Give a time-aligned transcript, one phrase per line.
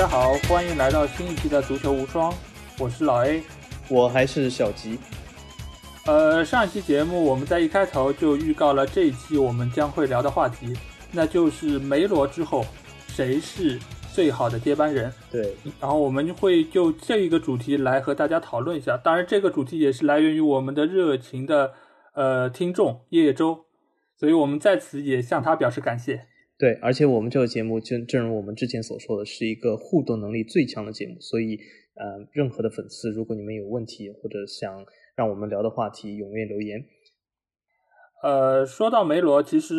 [0.00, 2.32] 大家好，欢迎来到新一期的足球无双，
[2.78, 3.42] 我是老 A，
[3.90, 4.98] 我还是小吉。
[6.06, 10.74] 呃，上一期节目我们在一开头就预告了这一期我们将会聊的话题，
[11.12, 12.64] 那就是梅罗之后
[13.08, 13.78] 谁是
[14.10, 15.12] 最好的接班人？
[15.30, 18.96] 对，然后我们会就这一个主题来和大家讨论一下。
[18.96, 21.74] 当然，这个主题也是来源于我们的热情的
[22.14, 23.66] 呃听众叶叶舟，
[24.16, 26.29] 所以我们在此也向他表示感谢。
[26.60, 31.58] 对，而且我们这个节目正正如我们之前所说的是一个互动能力最强的节目，所以
[31.94, 34.84] 呃，任何的粉丝，如果你们有问题或者想
[35.16, 36.84] 让我们聊的话题，踊跃留言。
[38.22, 39.76] 呃，说到梅罗，其实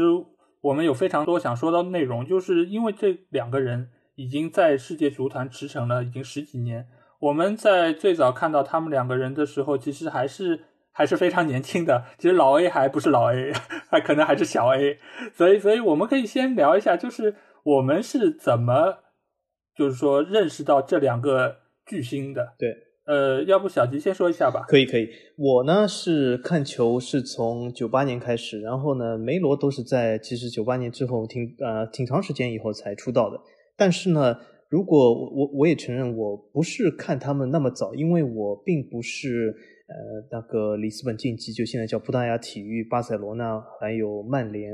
[0.61, 6.88] 我们有非常多想说到内容，就是因为这两个人已经在世界足坛驰骋了已经十几年，
[7.20, 10.61] 我们在最早看到他们两个人的时候，其实还是。
[10.94, 13.53] 还是非常年轻的，其实老 A 还不是老 A，
[13.89, 14.98] 还可能还是小 A，
[15.33, 18.98] 所以，所以我们可以先聊一下，就是我们是怎么，
[19.75, 22.56] 就是说认识到这两个巨星的。
[22.59, 22.75] 对，
[23.06, 24.66] 呃，要不小吉先说一下吧。
[24.67, 25.08] 可以，可以。
[25.38, 33.39] 我呢是看球是从九八年开始，然后呢梅罗都是在其实九八年之后挺呃挺长时间以后才出道的。
[33.78, 34.38] 但是呢，
[34.70, 39.55] 如果我我也承认我不是看他们那么早，因为我并不是。
[39.92, 44.73] 呃，那个里斯本竞技就现在叫葡萄牙体育，巴塞罗那还有曼联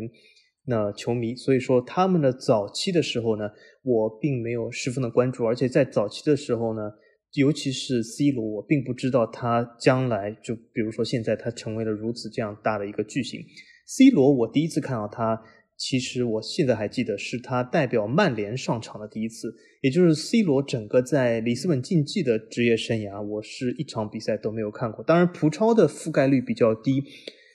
[0.66, 3.50] 那球迷，所以说他们的早期的时候呢，
[3.84, 6.92] 我并没有十分的关注，而且在早期的时候呢，
[7.34, 13.42] 尤其是 C 罗，我并不知道他将来就比如说现在他成为了如此这样大的一个巨星
[13.88, 15.42] ，C 罗我第一次看到他。
[15.78, 25.04] 其实我现在还记得，是他代表曼联上场的第一次，也就是 C 罗整个在里斯本竞技的职业生涯，我是一场比赛都没有看过。
[25.04, 27.04] 当然，葡超的覆盖率比较低，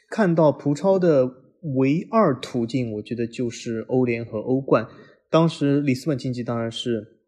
[0.09, 1.29] 看到葡超的
[1.75, 4.87] 唯二途径，我觉得就是欧联和欧冠。
[5.29, 7.19] 当时里斯本竞技当然是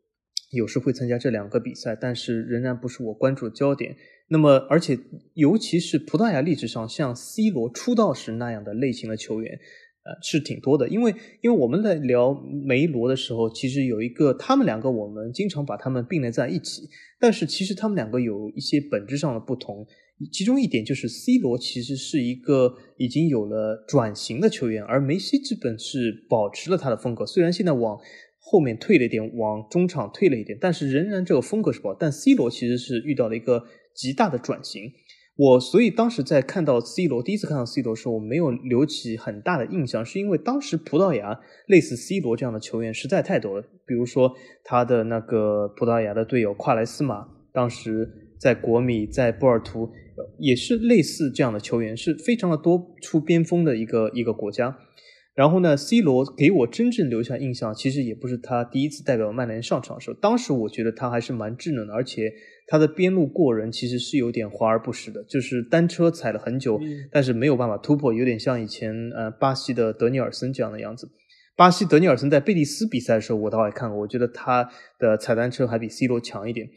[0.53, 3.97] 有时会参加这两个比赛，但是仍然不是我关注的焦点。
[4.29, 4.97] 那么，而且
[5.35, 9.59] 尤其是葡萄牙历史上像 C 罗出道时那样的类型的球员。
[10.05, 12.35] 呃，是挺多的，因为因为我们在聊
[12.65, 16.83] 梅罗的时候，其实有一个他们两个，我们经常把他们并列在一起，
[17.19, 19.87] 但是其实他们两个有一些本质上的不同，
[20.31, 27.99] 其中一点就是 C 罗其实是一个已经有了转型的球员，而梅西基本是保持了他的风格，虽然现在往
[28.39, 33.65] 后面退了一点，往中场退了一点，但是仍然这个风格是保，但 C 罗其实是遇到了一个
[33.95, 34.93] 极大的转型。
[35.37, 43.65] 我所以当时在看到 C 罗第一次看到 C 罗的时候，我没有留起很大的印象，是因为当时葡萄牙类似 C 罗这样的球员实在太多了。
[43.85, 48.09] 比如说他的那个葡萄牙的队友夸莱斯马，当时
[48.39, 49.91] 在国米、在波尔图
[50.39, 54.79] 也是类似这样的球员，是非常的多出边锋的一个一个国家。
[55.35, 62.33] 然后呢，C 罗给我真正留下印象，其实也不是他第一次代表曼联上场的时候，当时我觉得他还是蛮稚嫩的，而且。
[62.67, 66.81] 他的边路过人其实是有点华而不实的，就是单车踩了很久，
[67.11, 71.09] 但是没有办法突破，有点像以前呃巴西的德尼尔森这样的样子。
[71.57, 76.69] 巴西德尼尔森在贝蒂斯比赛的时候，我倒也看过，我觉得他的踩单车还比 C 罗强一点。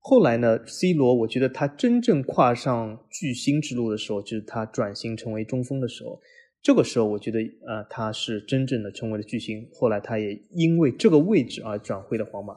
[0.00, 6.20] 后来呢，C 罗我觉得他真正跨上巨星之路的时候，就是他转型成为中锋的时候。
[6.62, 9.66] 这个时候，我觉得呃他是真正的成为了巨星。
[9.72, 12.54] 后来他也因为这个位置而转会了皇马。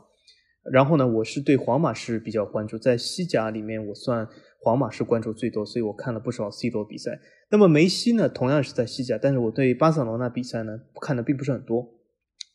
[0.72, 4.26] 然后呢，我是对皇马是比较关注，在西甲里面，我算
[4.62, 7.20] 皇马是关注最多，所以我看了不少 C 罗比赛。
[7.50, 11.90] 那么梅西呢，同样是在西甲，但是我对巴塞罗那比赛呢看的并不是很多。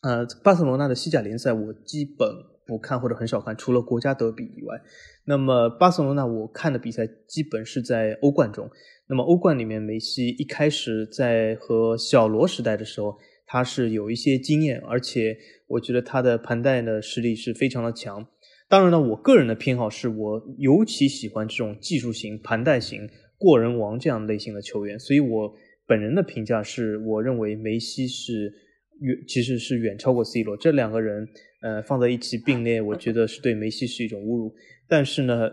[0.00, 2.28] 呃，巴塞罗那的西甲联赛我基本
[2.66, 4.80] 不看或者很少看，除了国家德比以外。
[5.26, 8.70] 那么巴塞罗那我看的比赛基本是在欧冠中。
[9.06, 13.18] 那么欧冠里面，梅西一开始在和小罗时代的时候。
[13.50, 15.36] 他是有一些经验，而且
[15.66, 18.24] 我觉得他的盘带的实力是非常的强。
[18.68, 23.08] 当然呢，我个人的偏好是我尤其喜欢这种技术型、盘带型、
[23.38, 24.98] 过人王这样类型的球员。
[24.98, 25.54] 所以我
[25.86, 28.52] 本人的评价是，我认为梅西是
[29.00, 30.54] 远，其实是远超过 C 罗。
[30.54, 31.26] 这两个人，
[31.62, 34.54] 呃，放在一起并列，我觉得是对梅西是一种侮辱。
[34.86, 35.50] 但是呢，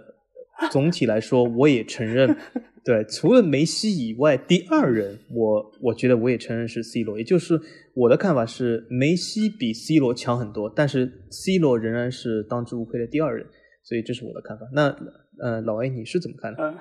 [0.72, 2.36] 总体来说，我也承认。
[2.86, 7.60] 对，除了梅西以外，第二人我我觉得我也承认是 C 罗，也就是
[7.96, 13.48] 我的看法是梅西比 C 罗强很多，但是 C 罗仍然是当之无愧的第二人，
[13.82, 14.68] 所以这是我的看法。
[14.72, 14.96] 那
[15.40, 16.76] 呃，老 A 你是怎么看的？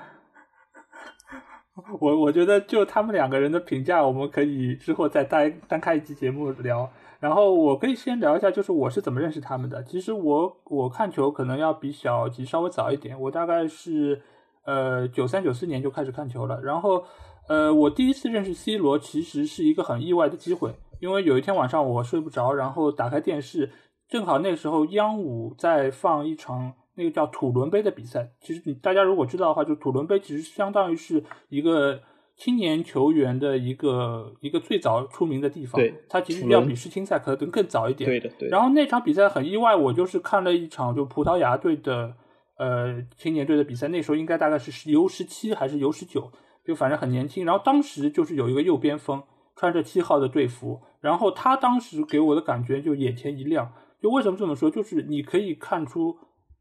[2.01, 6.93] 我我觉得就他们两个人的评价，我们可以之后再单单开一期节目聊。
[7.25, 9.83] 然后我可以先聊一下，就是我是怎么认识他们的。
[9.83, 14.21] 其实我我看球可能要比小吉稍微早一点，我大概是。
[14.67, 17.05] 呃，九三九四年就开始看球了，然后，
[17.51, 23.71] 呃，我第一次认识 C 罗其实是一个很意外的机会，因为有一天晚上我睡不着，然后打开电视，
[24.09, 28.31] 正好那时候央五在放一场那个叫土伦杯的比赛。
[28.41, 32.01] 其实你大家如果知道的话，就土伦杯其实相当于是一个
[32.37, 35.81] 青年球员的一个一个最早出名的地方。
[35.81, 38.09] 对，它其实要比世青赛可能更早一点。
[38.09, 38.49] 对的，对。
[38.49, 42.15] 然后那场比赛很意外，我就是看了一场就葡萄牙队的
[42.59, 46.31] 呃青年队的比赛，那时候应该大概是 U 十七还是 U 十九，
[46.67, 47.45] 就反正很年轻。
[47.45, 49.23] 然后当时就是有一个右边锋
[49.57, 53.73] 穿着七号的队服，然后他当时给我的感觉就眼前一亮。
[54.03, 54.71] 就为什么这么说？
[54.71, 56.19] 就是你可以看出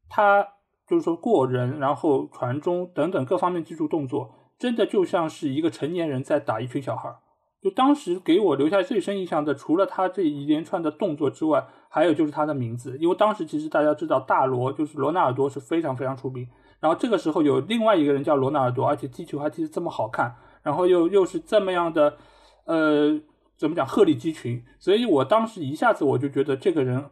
[0.07, 0.47] 他
[0.93, 4.29] 就是说过人，然后传中等等各方面技术动作，
[4.59, 7.15] 真的就像是一个成年人在打一群小孩。
[7.63, 12.95] 就当时给我留下最深印象的，除了他这一连串的动作之外，还有就是他的名字。
[12.99, 16.47] 因为当时其实大家知道大罗就是罗纳尔多是非常非常出名，
[16.79, 22.17] 然后这个时候有另外一个人叫罗纳尔多，而且踢球还踢得这么好看，然后又又是这么样的，
[22.65, 23.19] 呃，
[23.57, 24.63] 怎么讲鹤立鸡群？
[24.77, 27.09] 所以我当时一下子我就觉得这个人。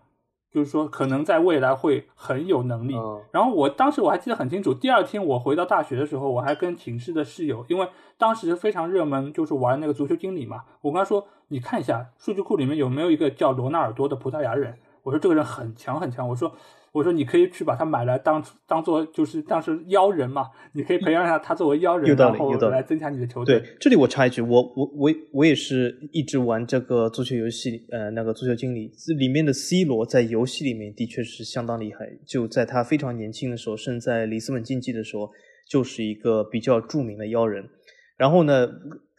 [0.52, 2.96] 就是说，可能在未来会很有能力。
[3.32, 7.88] 然后我当时我还记得很清楚，第二天我回到大学的时候，我还跟寝室的室友，因为
[8.18, 10.64] 当时非常热门，就是玩那个足球经理嘛。
[10.82, 16.54] 我跟他说：“你看一下数据库里面有没有一个叫罗纳尔多的葡萄牙人。”我说：“这个人很强很强。”我说。
[16.92, 23.60] 我说你可以去把他买来当当做就是当时妖人嘛，你可以培养一下他作为妖人，然后来增强你的球队。
[23.60, 35.30] 对，这里我插一句，我我我我也是一直玩这个足球游戏，呃，那个足球经理里面的 C 罗在游戏里面的确是相当厉害，就在他非常年轻的时候，甚至在里斯本竞技的时候，
[35.70, 37.70] 就是一个比较著名的妖人。
[38.18, 38.68] 然后呢？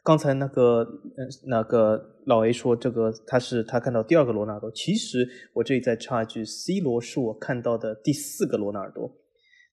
[0.05, 0.79] 刚才那个，
[1.17, 9.17] 呃，那个老 A 说这个他是他看到第二个罗纳尔多，其实我这里再插一句，C 罗是我看到的第四个罗纳尔多，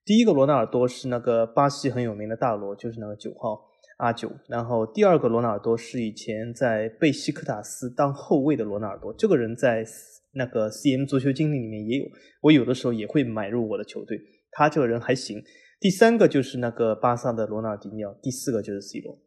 [0.06, 3.60] 第一个罗纳尔多是那个巴西很有名的大罗，就是那个九号
[3.98, 9.84] 阿九，然后第二个罗纳尔多是以前在贝西克塔斯当后卫的罗纳尔多，这个人在
[10.34, 12.06] 那个 CM 足球经理里面也有，
[12.42, 14.20] 我有的时候也会买入我的球队，
[14.52, 15.42] 他这个人还行。
[15.80, 19.18] 第三个就是那个巴萨的罗纳尔迪尼奥，第四个就是 C 罗。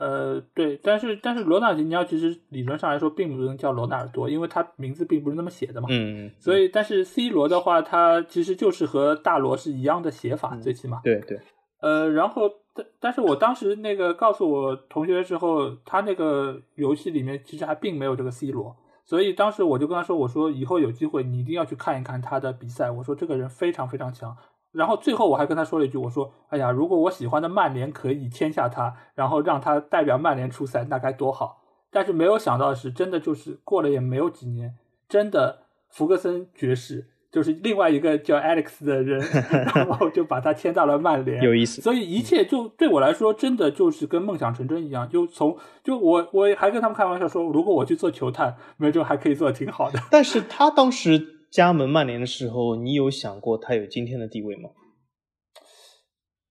[0.00, 5.88] 呃，对，但是但是罗纳尔迪尼奥其实理论上来说并不能叫罗纳尔多，因为他名字并不是那么写的嘛。
[5.90, 6.30] 嗯。
[6.38, 11.02] 所以，但是 C 罗的话，他其实就是和大罗是一样的写法，最起码。
[11.04, 11.38] 对对。
[11.82, 18.74] 呃，然后但但是我当时那个告诉我同学的时候，他那个游戏里面其实还并没有这个 C 罗，
[19.04, 24.34] 所以当时我就跟他说，我说以后有机会你一定要去看一看他的比赛，我说这个人非常非常强。
[24.72, 34.74] 然后最后我还跟他说了一句，我说：“哎呀，如果我喜欢的曼联可以签下他，然后让他代表曼联出赛，那该多好！”但是没有想到的是，真的就是过了也没有几年，
[35.08, 39.20] 真的福格森爵士就是另外一个叫 Alex 的人，
[39.74, 41.42] 然后就把他签到了曼联。
[41.42, 41.82] 有意思。
[41.82, 45.08] 所以一切就对我来说，真的就是跟梦想成真一样。
[45.08, 49.98] 就从就我我还跟他们开玩笑说，如果我去做球探，没准还可以做的挺好的。
[50.12, 51.39] 但是他当时。
[51.50, 54.70] 加盟曼联的时候，你有想过他有今天的地位吗？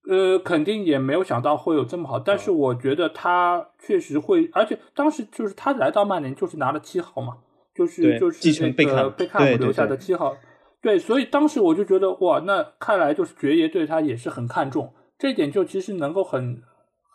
[0.08, 7.38] 呃，肯定也没有想到会有这么好，但是我觉得他确实会，而且当时就是他来到曼联就是拿了七号嘛，
[7.74, 10.36] 就是就是那个贝克汉姆留下的七号，
[10.82, 16.60] 对，所以当时我就觉得哇，那看来就是爵爷对他也是很看重，这一点就其实能够很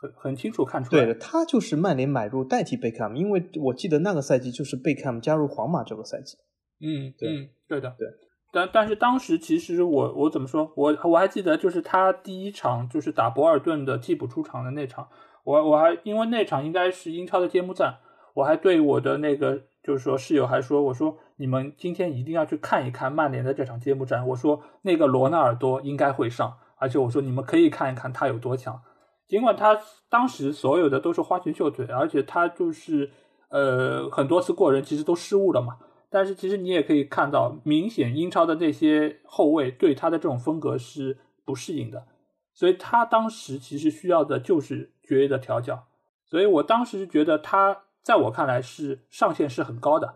[0.02, 1.06] 很很清楚看出来。
[1.06, 6.38] 对，他就是曼联买入代替贝克汉姆，因为我记得那个赛季就是贝克汉姆加入皇马这个赛季。
[6.80, 8.08] 嗯，对，对的，对。
[8.52, 15.10] 但但是当时其实我我怎么说，我我还记得就是他第一场就是打博尔顿的替补出场的那场，
[15.44, 17.98] 我我还因为那场应该是英超的揭幕战，
[18.34, 28.82] 我还对我的那个就是说室友还说，我说你们今天一定要去看一看曼联的这场揭幕战，我说那个罗纳尔多应该会上，而且我说你们可以看一看他有多强，
[29.28, 29.78] 尽管他
[30.10, 33.12] 当时所有的都是花拳绣腿，而且他就是
[33.50, 35.78] 呃很多次过人其实都失误了嘛。
[36.10, 42.06] 但是其实你也可以看到，明显英超的那些后卫对他的这种风格是不适应的，
[42.54, 45.88] 所以他当时其实需要的就是爵爷的调教。
[46.24, 50.16] 所以我当时觉得他在我看来是上限是很高的，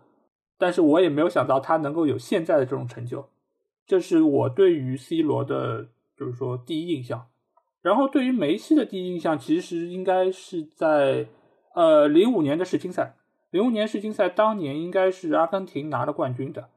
[0.58, 3.28] 但是我也没有想到他能够有现在的这种成就。
[3.86, 7.26] 这是我对于 C 罗的，就是说第一印象。
[7.82, 11.26] 然后对于梅西的第一印象，其实应该是在
[11.74, 13.16] 呃零五年的世青赛。
[13.50, 16.68] 零五年世青赛当年应该是阿根廷拿了冠军的，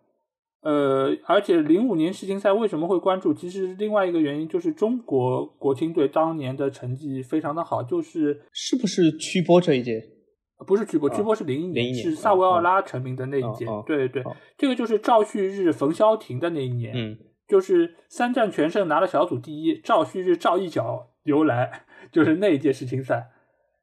[0.61, 3.33] 呃，而且零五年世青赛为什么会关注？
[3.33, 10.01] 其实另外一个原因就是中国国青队当年的成绩非常的好，就是是不是曲波这一届？
[10.65, 13.65] 不是曲波，曲波是零一年，是萨维奥拉成名的那一届。
[13.85, 14.23] 对对对，
[14.57, 23.29] 这个就是赵旭日、冯潇霆的那一年，嗯，就是三战全胜拿了小组第一，赵旭日赵一脚由来， 就是那一届世青赛，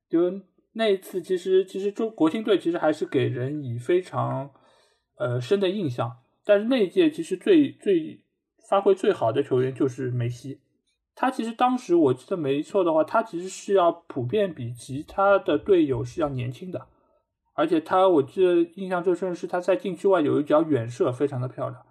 [0.09, 0.41] 就。
[0.73, 4.51] 那一次，其实其实中国青队其实还是给人以非常
[5.17, 8.23] 呃深的印象，但是那一届其实最最
[8.69, 10.61] 发挥最好的球员就是梅西。
[11.17, 16.87] 他其实当时我记得没错的话，他其实是要普遍比其他的队友是要年轻的，
[17.55, 21.85] 而且他我记得印象最深的是他在禁区外有一脚远射，非常的漂亮。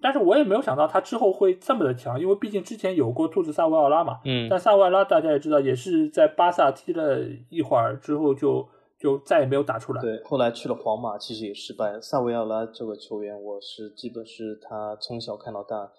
[0.00, 4.20] 但是我也没有想到他之后会这么的强，因为毕竟之前有过兔子萨维奥拉嘛。
[4.24, 4.48] 嗯。
[4.48, 8.66] 但萨维奥拉大家也知道，也是在巴萨踢了一会儿之后就
[8.98, 10.00] 就再也没有打出来。
[10.00, 12.00] 对，后来去了皇马，其实也失败了。
[12.00, 15.90] 萨维奥拉这个球员，我是基本是他从小看到大。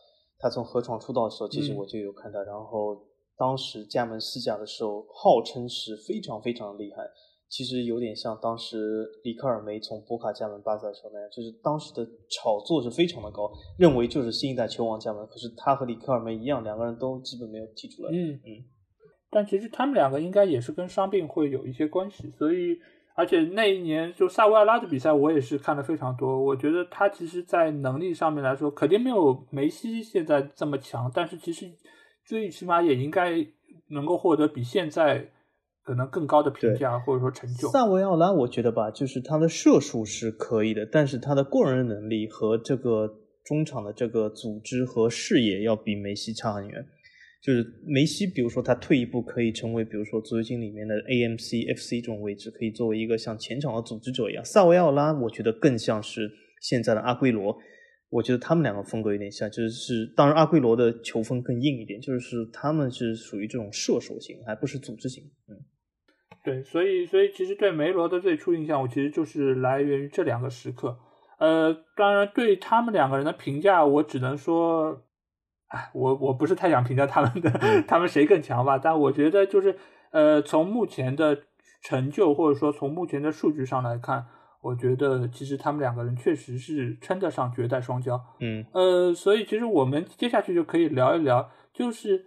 [0.41, 2.41] 他从河床出道的时候，其实我就有看他。
[2.43, 2.97] 然后
[3.37, 7.03] 当时加盟西甲的时候，号称是非常非常厉害。
[7.49, 15.25] 其实有点像当时里克尔梅从博卡加盟巴萨的时候那样，就是当时的炒作是非常的高，认为就是新一代球王加盟。
[15.27, 18.11] 可是他和里克尔梅一样，两个人都基本没有踢出来。
[18.11, 18.63] 嗯嗯。
[19.29, 22.77] 但其实他们两个应该也是跟伤病会有一些关系，所以。
[23.15, 26.41] 而且那一年就萨维尔拉的比赛，我也是看的非常多。
[26.41, 31.69] 我觉得他其实，在能力上面来说，肯定没有梅西现在这么强，但是其实
[32.23, 33.45] 最起码也应该
[33.89, 35.29] 能够获得比现在
[35.89, 37.67] 可能更高的评价或者说成就。
[37.71, 43.11] 萨维奥拉，我觉得吧，就是他的射术是可以的，但是他的个人能力和这个
[43.43, 46.85] 中场的这个组织和视野要比梅西差很远。
[47.41, 54.45] 就是梅西，比如说他退一步可以成为，比如说足球经里面的 AMC、FC 这种位置，可以作为一个像前场的组织者一样。
[54.45, 56.29] 萨维奥拉，我觉得更像是
[56.61, 57.57] 现在的阿圭罗。
[58.11, 65.23] 我觉得他们两个风格有点像，就是当然阿圭罗的球风更硬一点，就是他们是属于这种射手型，还不是组织型。
[65.47, 65.53] 嗯，
[66.43, 70.97] 对，所以所以其实对梅罗的最初印象，我其实就是来源于这两个时刻。
[71.37, 75.03] 呃，当然对他们两个人的评价，我只能说。
[75.71, 78.79] 哎，我我不是太想评价他们的，他们谁更强吧？
[78.79, 79.77] 但我觉得就是，
[80.09, 81.43] 呃，从目前的
[81.83, 84.25] 成就或者说从目前的数据上来看，
[84.61, 88.19] 我觉得其实他们两个人确实是称得上绝代双骄。
[88.39, 92.25] 嗯，呃，所以其实我们接下去就可以聊一聊，就是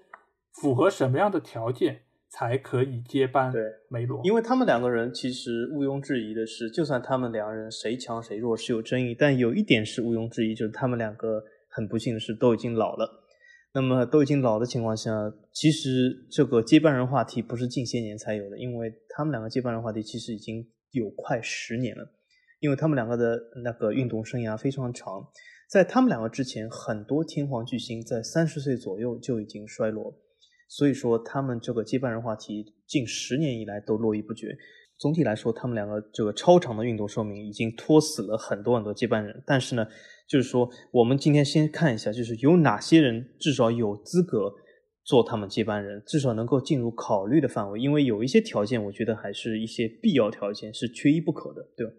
[0.53, 3.53] 符合什么样的条件才可以接班
[3.89, 4.23] 梅罗？
[4.25, 13.23] 因为他们两个人其实毋庸置疑的是，就算他们两个人谁强谁弱是有争议，但有一点是毋庸置疑，就是他们两个很不幸的是都已经老了。
[13.75, 15.11] 那么都已经老的情况下，
[15.53, 22.13] 其实这个接班人话题不是近些年才有的，因为他们两个接班人话题其实已经有快十年了，
[22.61, 25.27] 因为他们两个的那个运动生涯非常长，
[25.71, 30.15] 在他们两个之前，很多天皇巨星在三十岁左右就已经衰落，
[30.75, 34.57] 所以说他们这个接班人话题近十年以来都络绎不绝。
[34.99, 39.43] 总体来说，他们两个这个超长的运动寿命已经拖死了很多很多接班人。
[39.47, 39.87] 但是呢，
[40.27, 44.51] 就是说，我们今天先看一下，就是有哪些人至少有资格
[45.05, 47.79] 做他们接班人，至少能够进入考虑的范围。
[47.79, 51.93] 因为有一些条件，我觉得还是一些必要条件，是缺一不可的，对吧？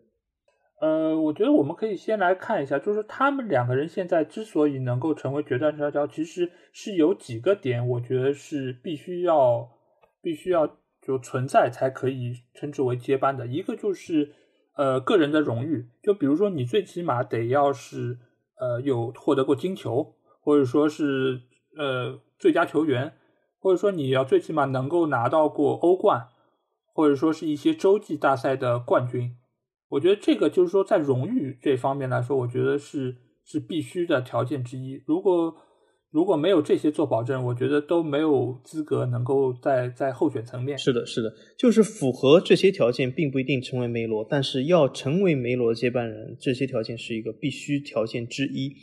[0.84, 9.70] 呃，我觉得我们可以先来看一下，就是他们两个人现在之所以能够成为决战摔跤，其实是有几个点，我觉得是必须要
[10.22, 10.78] 必须要。
[11.06, 14.32] 就存在才可以称之为接班的一个就是，
[14.78, 15.86] 呃，个人的荣誉。
[16.02, 18.18] 就比如说，你最起码得要是，
[18.58, 21.42] 呃，有获得过金球，或者说是
[21.78, 23.12] 呃最佳球员，
[23.60, 26.30] 或者说你要最起码能够拿到过欧冠，
[26.94, 29.36] 或者说是一些洲际大赛的冠军。
[29.94, 35.00] 我觉得这个就是说，在荣誉这方面来说，我觉得是是必须的条件之一。
[35.06, 35.54] 如果
[36.10, 40.76] 如果没有这些做保证，我觉得都没有资格能够在在候选层面。
[40.78, 48.74] 是的，是的，就是符合这些条件，并不一定成为梅罗，但是要成为梅罗的接班人，这些条件是一个必须条件之一。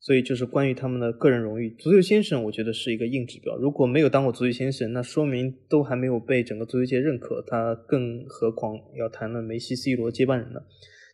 [0.00, 3.56] 所以，就是关于他们的个人荣誉，足球先生，我觉得是一个硬指标。
[3.56, 10.60] 如果没有当过足球先生，那说明都还没有被整个足球界认可，他更何况要谈论梅西、C 罗接班人呢？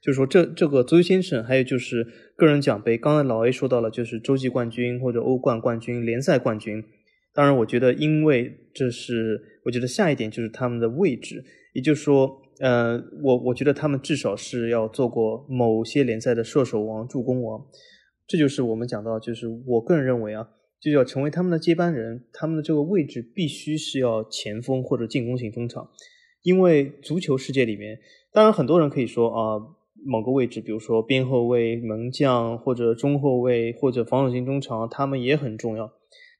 [0.03, 2.99] 就是说，这这个足球先生，还有就是个人奖杯。
[2.99, 6.85] 刚才老 A 说到了，就是洲际冠军或者欧冠冠军、联赛冠军。
[7.33, 17.65] 当然，我觉得，因为这是，我觉得下一点就是他们的位置，也就是说，呃，我我觉得他们至少是要做过某些联赛的射手王、助攻王。
[18.27, 20.49] 这就是我们讲到，就是我个人认为啊，
[20.81, 25.89] 就要成为他们的接班人，他们的这个位置必须是要前锋或者进攻型中场，
[26.43, 27.99] 因为足球世界里面，
[28.33, 29.59] 当然很多人可以说啊。
[30.07, 35.91] 某个位置，比如说边后卫、门将或者中后卫或者防守型中场，他们也很重要。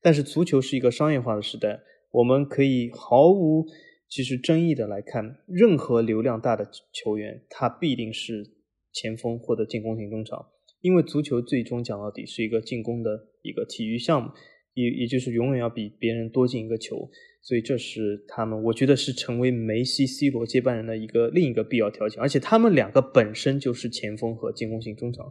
[0.03, 3.65] 但是足球是一个商业化的时代，我们可以毫无
[4.07, 8.45] 其实争议的来看，任何流量大的球员，他必定是
[8.93, 10.45] 前锋或者进攻型中场，
[10.85, 13.11] 因为足球最终讲到底是一个进攻的
[13.41, 14.31] 一个体育项目，
[14.75, 17.09] 也也就是永远要比别人多进一个球。
[17.41, 25.25] 所以这是他们，我觉得是成为梅西、C 罗接班人的一个另一个必要条件，而且他们两个本身就是前锋和进攻型中场，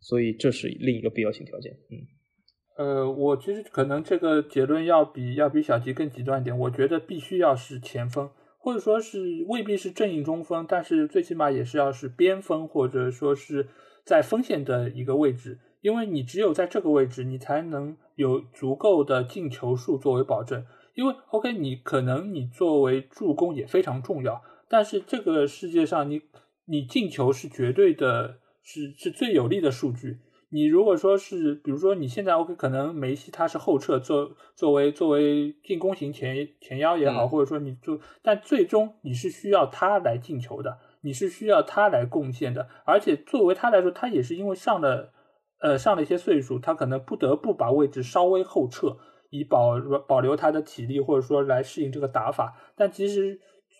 [0.00, 1.72] 所以这是另一个必要性条件。
[1.90, 13.68] 嗯，呃，我其实可能这个结论要比要比小吉更极端一点，我觉得必须要是前锋，或者说是未必是正印中锋，但是最起码也是要是边锋，或者说是
[14.10, 20.66] 在锋线的一个位置，因为你只有在这个位置，你才能有足够的进球数作为保证。
[20.94, 26.22] 因为 OK，你可能你作为助攻也非常重要，但是这个世界上你
[26.64, 30.18] 你进球是绝对的，是是最有利的数据。
[30.48, 45.12] 你如果说是，比如说你现在 OK，可能梅西他是后撤，作作为作为进攻型前前腰也好，或者说你就，但最终你是需要他来进球的，你是需要他来贡献的，而且作为他来说，他也是因为上了
[45.60, 48.96] 呃上了一些岁数，他可能不得不把位置稍微后撤。
[49.32, 53.38] 以保保留他的体力，或者说来适应这个打法，但其实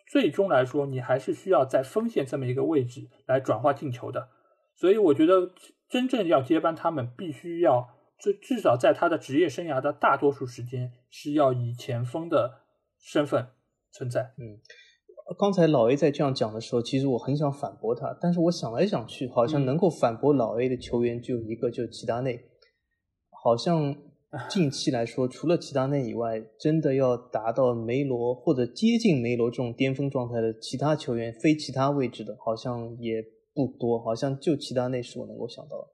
[0.09, 4.29] 最终来说，你还是需要在锋线这么一个位置来转化进球的。
[4.77, 5.51] 所以我觉得
[5.89, 12.61] 真正要接班他们，必须要至至少在他的职业生涯的大多数时间是要以前锋的
[13.01, 13.49] 身份
[13.91, 14.33] 存在。
[14.39, 14.55] 嗯，
[15.39, 22.41] 刚才老 A 在这样讲的时候，其实我很想反驳他，但是我想来想去，好像能够反驳老 A 的球员就一个，就是齐达内，
[23.31, 23.97] 好像。
[24.49, 33.21] 近期来说，除了齐达内以外，真的要达到梅罗或者接近梅罗这种巅峰状态的其他球员，非其他位置的，好像也
[33.53, 33.99] 不多。
[33.99, 35.89] 好像就齐达内是我能够想到的。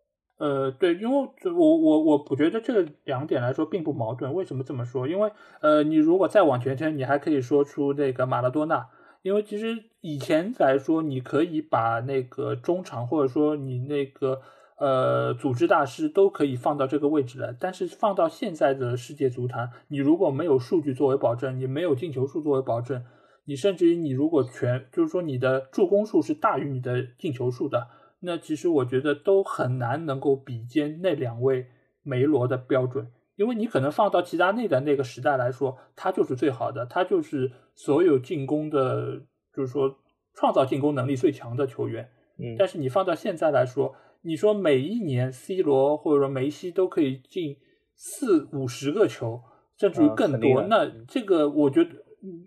[0.44, 4.34] 呃，对，因为我我我我觉得这个两点来说并不矛盾。
[4.34, 5.08] 为什么这么说？
[5.08, 8.86] 因为呃，你如果再往前推，你还可以说出这个马拉多纳。
[9.26, 14.40] 因为其实以前来说，你可以把那个中场，或者说你那个。
[14.78, 23.02] 呃，组织大师都可以放到这个位置来，但是放到现在的世界足坛，你如果没有数据作为保证，你没有进球数作为保证，
[23.46, 27.88] 你甚至于你如果全就是说你的助攻数是大于你的进球数的，
[28.20, 31.68] 那其实我觉得都很难能够比肩那两位
[32.02, 39.22] 梅罗的标准，因为你可能放到齐达内的那个时代来说，他就是最好的，他就是所有进攻的，
[39.54, 39.96] 就是说
[40.34, 42.08] 创造进攻能力最强的球员。
[42.38, 43.94] 嗯，但是你放到现在来说。
[44.22, 47.56] 你说每一年 C 罗或者说梅西都可以进
[47.94, 49.40] 四五十个球，
[49.78, 51.90] 甚至于更多，那这个我觉得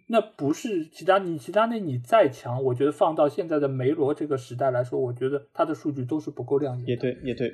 [0.09, 6.85] 那不是其他你其他那你再强，我觉得放到现在的梅罗这个时代来说，我觉得他的数据都是不够亮眼。
[6.85, 7.49] 也对，也对，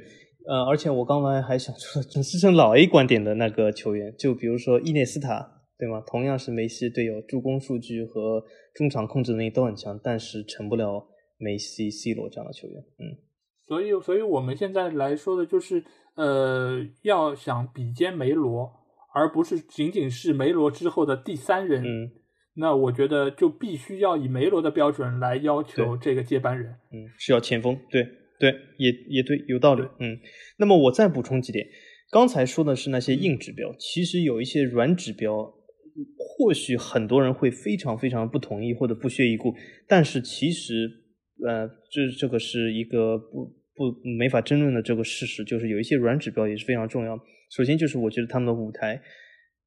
[0.47, 6.01] 呃，而且我刚才还想说， 支撑老 A 观点的那个球员，就比如说伊涅斯塔，对吗？
[6.07, 11.07] 同样是梅西队友，助攻数据和中场控制能力都很强，但是成不了
[11.37, 12.81] 梅西、C 罗这样的球员。
[12.99, 13.17] 嗯。
[13.67, 15.83] 所以，所以我们现在来说的就是，
[16.15, 18.71] 呃，要想比肩梅罗，
[19.13, 21.83] 而不是仅仅是梅罗之后的第三人。
[21.83, 22.11] 嗯，
[22.57, 26.73] 那我觉得就必须要以梅罗的标准来要求这个接班人。
[26.91, 27.75] 嗯，是要前锋。
[27.89, 28.07] 对，
[28.39, 29.81] 对，也也对，有道理。
[29.99, 30.19] 嗯，
[30.57, 31.65] 那么我再补充几点。
[32.11, 35.51] 刚才说的是那些硬指标，其实有一些软指标，
[36.17, 39.53] 或许很多人会非常非常不同意或者不屑一顾，
[39.87, 41.01] 但是其实。
[41.45, 43.43] 呃，这这个是一个不
[43.75, 47.19] 不没法争论的这个事实，就是有一些软指标也是非常重要。
[47.51, 49.01] 首先就是我觉得他们的舞台，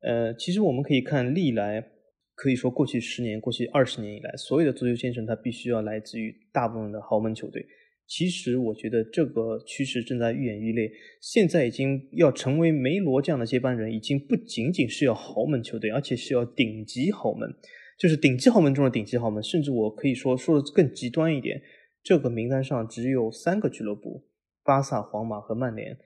[0.00, 1.86] 呃，其实我们可以看历来，
[2.34, 7.62] 可以说过去十年、过去二十年以来，所有的足球先生他必须要来自于大部分的豪门球队。
[8.08, 10.90] 其实我觉得这个趋势正在愈演愈烈，
[11.20, 17.54] 现在已经要成为梅罗这样的接班人，已经不仅仅是要豪门球队，而且是要顶级豪门。
[17.98, 21.60] 就是顶级豪门中的顶级豪门，甚至我可以说说的更极端一点，
[22.02, 24.24] 这个名单上只有三个俱乐部：
[24.64, 25.98] 巴萨、皇马和曼联。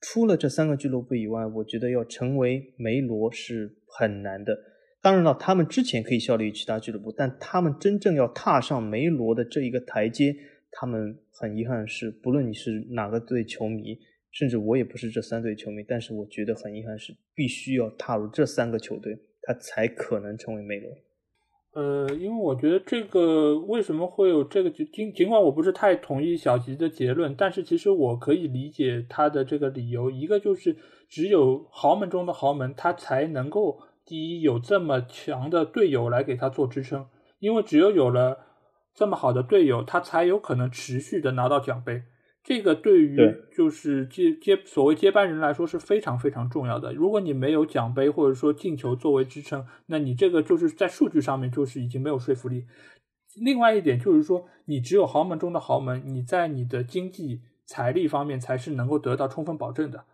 [0.00, 4.56] 除了这三个俱乐部以外，我觉得要成为梅罗是很难的。
[5.02, 10.34] 当然了，他们之前可以效力于其他俱乐部，但他们真正要踏上梅罗的这一个台阶，
[10.72, 13.98] 他们很遗憾是，不论你是哪个队球迷，
[14.30, 20.90] 甚至我也不是这三队球迷，但是我觉得很遗憾是，必须要踏入这三个球队，他才可能成为梅罗。
[21.74, 30.10] 呃，因为我觉得这个为什么会有这个尽尽管我不是太同意小吉的结论，但是其实我可以理解他的这个理由。
[30.10, 30.76] 一个就是
[31.08, 37.06] 只有豪门中的豪门，他才能够第一有这么强的队友来给他做支撑，
[37.38, 38.51] 因为只有有了
[38.94, 42.02] 这么好的队友，他才有可能持续的拿到奖杯。
[42.44, 43.16] 这个对于
[43.56, 46.92] 就是接接所谓接班人来说是非常非常重要的。
[46.92, 52.66] 如果你没有奖杯或者说进球作为支撑，那你这个就是在数据上面就是已经没有说服力。
[53.40, 60.04] 另外一点就是说，你只有豪门中的豪门，你在你的经济财力方面才是能够得到充分保证的。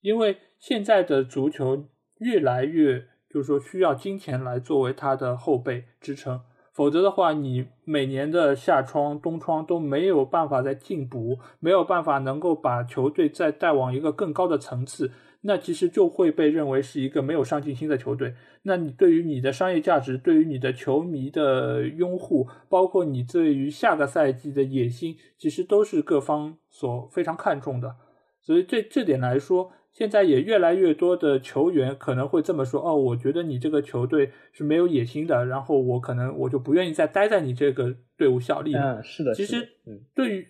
[0.00, 6.40] 因为现在的足球越来越就是说需要金钱来作为它的后背支撑，
[6.76, 15.10] 否则的话，你每年的夏窗、冬窗都没有办法再进补，没有办法能够把球队再带往一个更高的层次。
[15.40, 18.34] 那其实就会被认为是一个没有上进心的球队。
[18.64, 27.96] 那你对于你的商业价值，对于你的球迷的拥护，包括你对于下个赛季的野心，其实都是各方所非常看重的。
[28.42, 39.00] 所以这这点来说，现在也越来越多的球员可能会这么说：哦，我觉得你这个球队是没有野心的，然后我可能我就不愿意再待在你这个队伍效力了。
[39.00, 39.34] 嗯，是的。
[39.34, 39.66] 其实，
[40.14, 40.46] 对于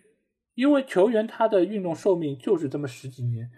[0.57, 3.49] 因为球员他的运动寿命就是这么十几年。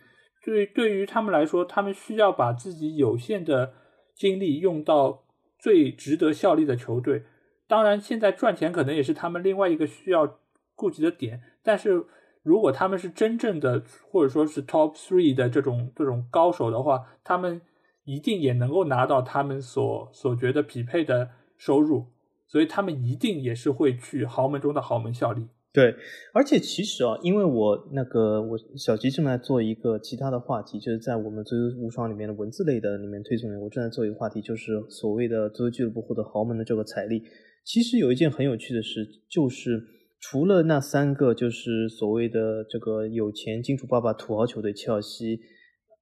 [0.45, 3.73] 对，对于他们来说，他们需要把自己有限的
[4.15, 5.25] 精力用到
[5.59, 7.23] 最值得效力的球队。
[7.67, 10.39] 当然，现在赚钱可能也是他们另外一个需要
[10.75, 11.41] 顾及的点。
[11.63, 12.05] 但是
[12.49, 17.61] 如果他们是真正的或者说是 top three 的这种这种高手的话，他们
[18.05, 22.07] 一定也能够拿到他们所所觉得匹配的收入。
[22.51, 25.49] 所以他们一定也是会去豪门中的豪门效力。
[25.71, 25.95] 对，
[26.33, 37.23] 而且其实啊，因为我那个我小吉正在做一个其他的话题，就是在我们足球无双里面的文字类的里面推送里，我正在做一个话题，就是所谓的足球俱乐部获得豪门的这个财力。
[37.65, 39.85] 其实有一件很有趣的事，就是
[40.21, 45.41] 除了那三个，就是所谓的这个有钱金主爸爸土豪球队切尔西、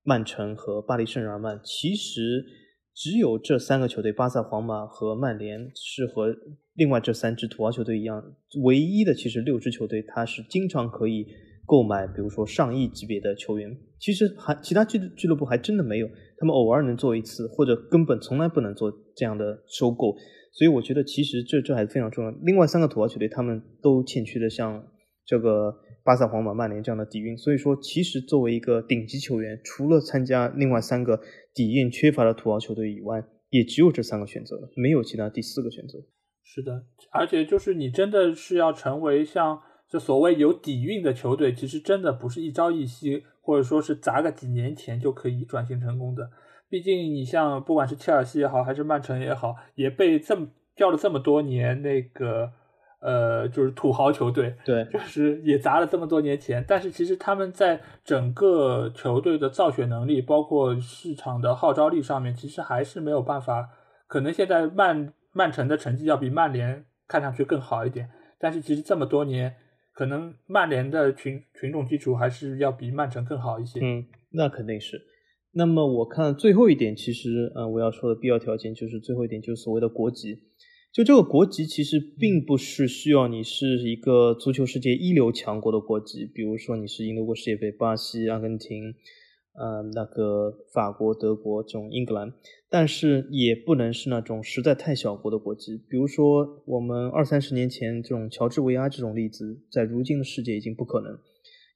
[0.03, 2.45] 曼城和巴黎圣日耳曼，其实
[2.95, 6.37] 只有这三个球队，巴萨、皇马和曼联是和。
[6.77, 8.23] 另外这三支土豪球队一样，
[8.63, 11.27] 唯一的其实六支球队，它是经常可以
[11.67, 13.77] 购买，比如说上亿级别的球员。
[13.99, 16.07] 其实还其他俱俱乐部还真的没有，
[16.39, 20.15] 他们偶尔能做一次，或者根本从来不能做这样的收购。
[20.53, 22.31] 所以我觉得其实这这还是非常重要。
[22.43, 24.87] 另外三个土豪球队，他们都欠缺的像
[25.27, 25.75] 这个
[26.05, 27.37] 巴萨、皇马、曼联这样的底蕴。
[27.37, 31.21] 所以说，其实作为一个顶级球员，除了参加另外三个
[31.55, 35.99] 底蕴缺乏的土豪球队以外，也只有这三个选择了，没有其他第四个选择。
[36.43, 46.31] 是的，而且就是你真的是要成为像这所谓有底蕴的球队，其实真的不是一朝一夕，或者说是砸个几年钱就可以转型成功的。
[46.69, 52.51] 毕竟你像不管是切尔西也好，还是曼城也好，也被这么叫了这么多年那个
[53.01, 63.69] 呃，就是土豪球队，对，就是也砸了这么多年钱，但是其实他们在整个球队的造血能力，包括市场的号召力上面，其实还是没有办法。
[64.07, 65.13] 可能现在曼。
[65.33, 69.55] 曼城的成绩要比曼联看上去更好一点，但是其实这么多年，
[69.97, 73.81] 可能曼联的群群众基础还是要比曼城更好一些。
[73.81, 75.01] 嗯，那肯定是。
[75.53, 80.39] 那么我看最后一点，其实呃，我要说的必要条件就是最后一点，就是所谓的国籍。
[80.93, 88.95] 就这个国籍其实并不是需要你是一个足球世界一流强国的国籍，比如说你是赢得过世界杯，巴西、阿根廷。
[89.59, 92.33] 呃，那个法国、德国这种英格兰，
[92.69, 95.79] 但是也不能是那种实在太小国的国籍。
[95.89, 101.19] 比如说，我们二三十年前这种乔治维阿这种例子，在如今的世界已经不可能，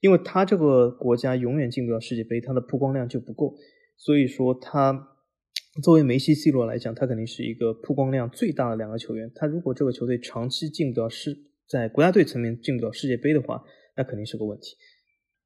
[0.00, 3.54] 因为他这个国家永远进不了世界杯，他的曝光量就不够。
[3.96, 5.08] 所以说，他
[5.82, 9.30] 作为梅西、C 罗来讲，他肯定是一个曝光量最大的两个球员。
[9.34, 13.62] 他如果这个球队长期进不了世，在国家队层面进不了世界杯的话，
[13.96, 14.76] 那肯定是个问题。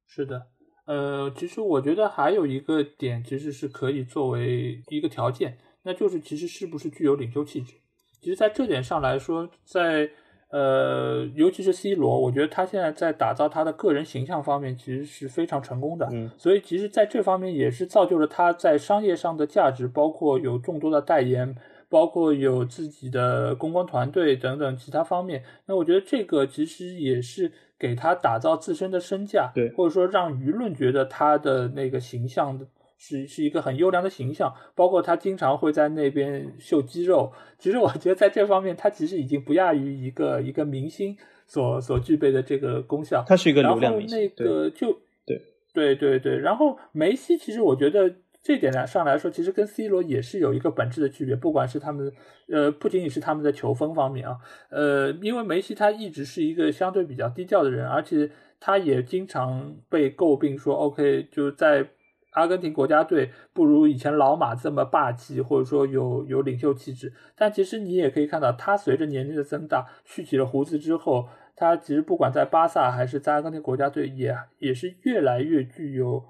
[0.07, 0.47] 是的。
[0.85, 7.73] 呃，其实我觉得还有一个点，其实是可以作为一个条件，那就是其实是不是具有领袖气质。
[8.21, 10.09] 其实，在这点上来说，在
[10.49, 16.07] 呃，尤其是 C 罗，我觉得他现在在打造他的个人形象方面，其实是非常成功的。
[16.11, 21.55] 嗯，所以其实在这方面也是造就了他在商业上的价值，包括有众多的代言，
[21.89, 25.43] 包括有自己的公关团队等等其他方面。
[25.65, 27.51] 那我觉得这个其实也是。
[27.85, 32.59] 给他打造自身的身价，对，或者说让舆论觉得他的那个形象
[32.97, 37.31] 是是一个很优良的形象，包括他经常会在那边秀肌肉。
[37.59, 43.23] 其实我觉得在这方面，他其实已经不亚于一个一个明星所所具备的这个功效。
[43.27, 44.17] 他是一个流量明星。
[44.19, 44.91] 然后那个就
[45.25, 45.41] 对
[45.73, 48.15] 对对对，然后梅西其实我觉得。
[48.45, 52.13] 这点来上来说，其实跟 C 罗也是有一个本质的区别，不管是他们，
[52.47, 54.37] 呃，不仅仅是他们的球风方面啊，
[54.69, 58.29] 呃，因为梅西他一直是一个相对比较低调的人，而且
[58.59, 61.87] 他也经常被诟病说，OK，就在
[62.33, 67.11] 阿根廷国家队不如以前老马这么霸气，或者说有有领袖气质。
[67.35, 76.23] 但其实你也可以看到，他随着年龄的增大，蓄起了胡子之后，他其实不管在巴萨还是在阿根廷国家队，也也是越来越具有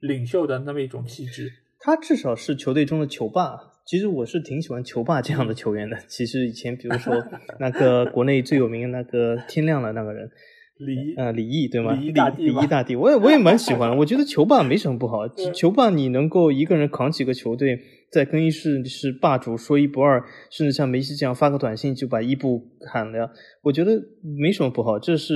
[0.00, 1.52] 领袖的那么一种气质。
[1.80, 3.56] 他至少是球队中的球霸。
[3.86, 5.96] 其实我是挺喜欢球霸这样的球员的。
[6.06, 7.12] 其实以前，比如说
[7.58, 10.30] 那个国内最有名的那个天亮了那个人，
[10.78, 11.92] 李呃李毅对吗？
[11.94, 13.96] 李毅大帝，李毅大帝，我也我也蛮喜欢。
[13.96, 15.26] 我觉得球霸没什么不好。
[15.52, 17.80] 球霸你能够一个人扛起个球队，
[18.12, 24.00] 在更衣室是霸主，说一不二，甚至像梅西这样发个短信就把伊布喊了，我觉得
[24.38, 25.34] 没什么不好，这是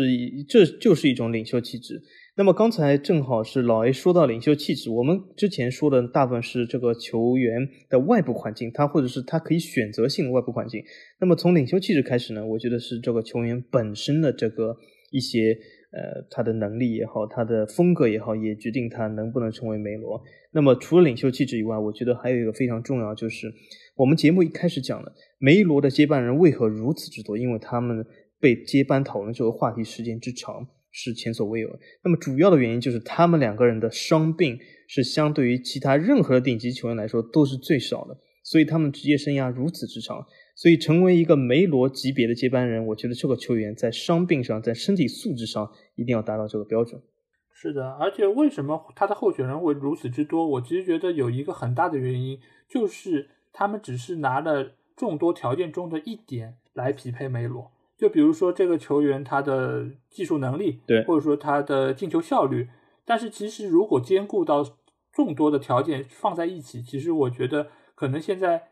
[0.48, 2.00] 这就是一种领袖气质。
[2.36, 10.82] 那么刚才正好是老 A 说到领袖气质，我们之前说的大部分是这个球员的外部环境，他或者是他可以选择性的外部环境。
[11.20, 14.76] 那么从领袖气质开始呢，我觉得是这个球员本身的这个
[15.12, 15.56] 一些
[15.92, 20.20] 呃他的能力也好，他的风格也好，也决定他能不能成为梅罗。
[20.50, 23.54] 那么除了领袖气质以外，我觉得还有一个非常重要，就是
[23.94, 28.04] 我们节目一开始讲的梅罗的接班人为何如此之多，因为他们
[28.40, 30.66] 被接班讨论这个话题时间之长。
[30.94, 31.78] 是前所未有的。
[32.04, 40.24] 那么主要的原因就是他们两个人的伤病是相对于其他任何顶级球员来说都是最少的，所以他们职业生涯如此之长。
[40.56, 47.02] 所以成为一个梅罗级别的接班人，我觉得这个球员在伤病上，在身体素质上一定要达到这个标准。
[47.50, 50.46] 是的，而且为什么他的候选人会如此之多？
[50.46, 57.72] 我其实觉得有一个很大的原因，就是他们只是拿了众多条件中的一点来匹配梅罗。
[57.98, 62.68] 就比如说这个球员他的技术能力，对，或者说他的进球效率，
[63.04, 64.64] 但是其实如果兼顾到
[65.12, 68.62] 众多的条件放在一起，其实我觉得可能现在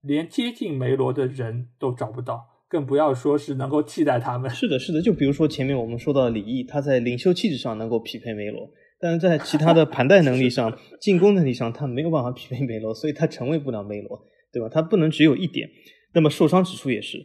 [0.00, 4.50] 连接近梅罗的人都找不到，更不要说是能够替代他们。
[4.50, 8.66] 是的，是的，就比如说前面我们说到的李毅，他在领袖气质上能够匹配梅罗，
[8.98, 14.70] 但是在其他的盘带能力上、 进攻能力上，他没有办法匹配梅罗，所以他成为不了梅罗，对吧？
[14.70, 15.68] 他不能只有一点。
[16.12, 17.24] 那么受伤指数也是。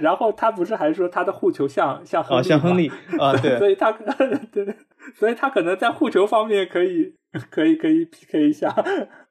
[0.00, 3.92] 然后他不是还说他的护球像像亨利像亨利啊，对， 所以他
[4.52, 4.66] 对，
[5.14, 7.14] 所以他可能在护球方面可以
[7.50, 8.74] 可以可以 PK 一下，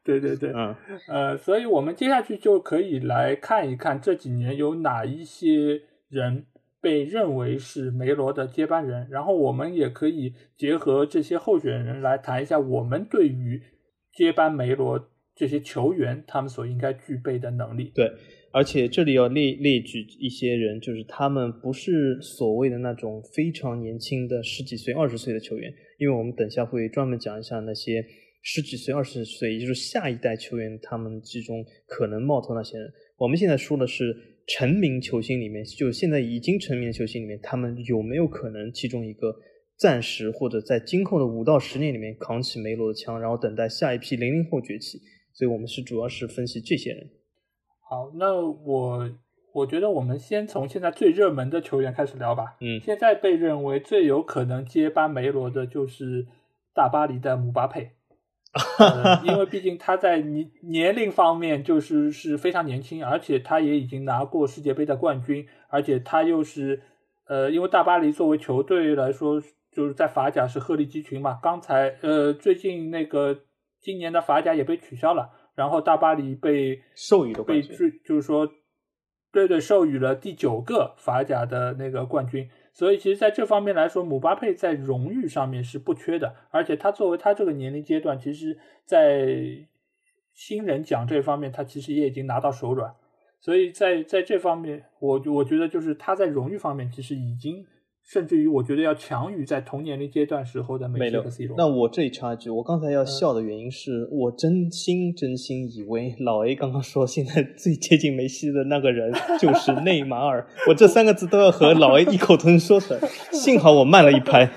[0.04, 0.76] 对 对对，嗯
[1.08, 6.46] 呃，所以我们接下去就可以来看一看这几年有哪一些人
[6.80, 13.62] 被认为是梅罗的接班人，然后我们也可以结合这些候选人来谈一下我们对于
[14.14, 18.14] 接班梅罗这些球员他们所应该具备的能力，对。
[18.56, 28.02] 而且这里要列列举一些人，就是他们不是所谓的那种非常年轻的十几岁、二十岁的球员，因为我们等下会专门讲一下那些
[28.44, 32.90] 十几岁、二十岁，也就是下一代球员，他们之中可能冒头那些人。
[33.18, 34.16] 我们现在说的是
[34.48, 39.36] 成名球星里面，就现在已经成名的球星里面，他们有没有可能其中一个
[39.78, 44.98] 暂时或者在今后的五到十年里面扛起梅罗的枪，然后等待下一批零零后崛起？
[45.34, 47.06] 所以我们是主要是分析这些人。
[47.88, 49.10] 好，那我
[49.54, 52.56] 我觉得我们先从现在最热门的球员开始聊吧。
[52.60, 56.26] 嗯，现在被认为最有可能接班梅罗的就是
[56.74, 57.92] 大巴黎的姆巴佩，
[59.24, 66.82] 因为毕竟他在年年龄方面就是是非常年轻，而且他也已经拿过世界杯的冠军，而且他又是
[67.28, 69.40] 呃，因为大巴黎作为球队来说，
[69.72, 71.38] 就是在法甲是鹤立鸡群嘛。
[71.40, 73.42] 刚才呃，最近那个
[73.80, 75.30] 今年的法甲也被取消了。
[75.56, 78.48] 然后大巴黎被授予的被就是说，
[79.32, 82.50] 对对，授予了第九个法甲的那个冠军。
[82.74, 86.36] 所以其实在这方面来说，姆巴佩在荣誉上面是不缺的。
[86.52, 89.66] 而且他作为他这个年龄阶段，其实，在
[90.34, 92.94] 新人奖这方面，他其实也已经拿到手软。
[93.40, 97.66] 所以在在这方面，我我觉得就是他在荣誉方面，其实已经。
[98.06, 101.58] 甚至于，我觉得要强于在同年龄阶段时候的梅西和 C 罗。
[101.58, 113.00] 那我这里插一句，我刚才要笑的原因是我真心真心以为老 A 刚刚说现在最接近梅西的那个人就是 内马尔，我这三个字都要和老 A 异口同声说出来。
[113.32, 114.52] 幸好我慢了一拍，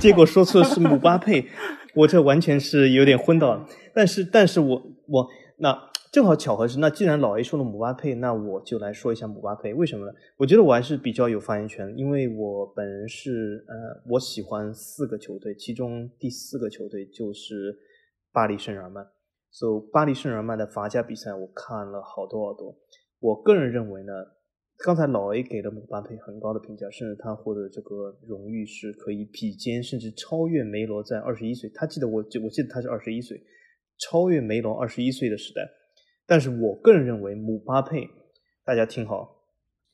[0.00, 1.44] 结果说出的是姆巴佩，
[1.94, 3.64] 我这完全是有点昏倒了。
[3.94, 5.88] 但是，但是我我那。
[6.18, 9.72] 正好巧合是，那既然老 A 说了姆巴佩，那我就来说一下姆巴佩。
[9.72, 10.12] 为什么呢？
[10.36, 17.72] 我觉得我还是比较有发言权，因为我本人是呃，我喜欢四个球队，其中第四个球队就是
[18.32, 19.06] 巴黎圣日耳曼。
[19.52, 22.76] 所以巴黎圣日耳曼的法甲比赛我看了好多好多。
[23.20, 24.12] 我个人认为呢，
[24.84, 31.70] 刚才老 A 给了姆巴佩很高的评价，甚至他获得这个荣誉是可以比肩甚至超越梅罗在二十一岁。
[31.72, 33.40] 他记得我我记得他是二十一岁，
[34.00, 35.62] 超越梅罗二十一岁的时代。
[36.28, 38.06] 但是我个人认为，姆巴佩，
[38.62, 39.40] 大家听好，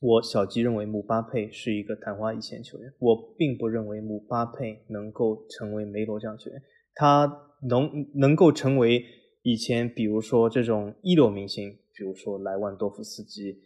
[0.01, 2.91] 我小吉认为姆巴佩是一个昙花一现球员。
[2.99, 6.61] 我并不认为姆巴佩能够成为梅罗这样球员，
[6.93, 9.01] 他能能够成为
[9.43, 13.57] 以前比如说这种一流明星，比如说莱万多夫斯基，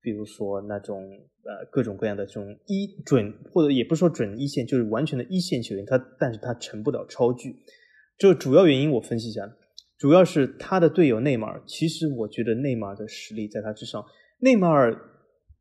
[0.00, 1.02] 比如说那种
[1.42, 7.56] 呃各种各样的这种一准或者也不说准一线，就是完全的一线球员，他但是他成不了超巨。
[8.16, 9.52] 这主要原因我分析一下。
[9.96, 14.04] 主要是他的队友内马尔，其实我觉得内马尔的实力在他之上。
[14.40, 14.94] 内马尔，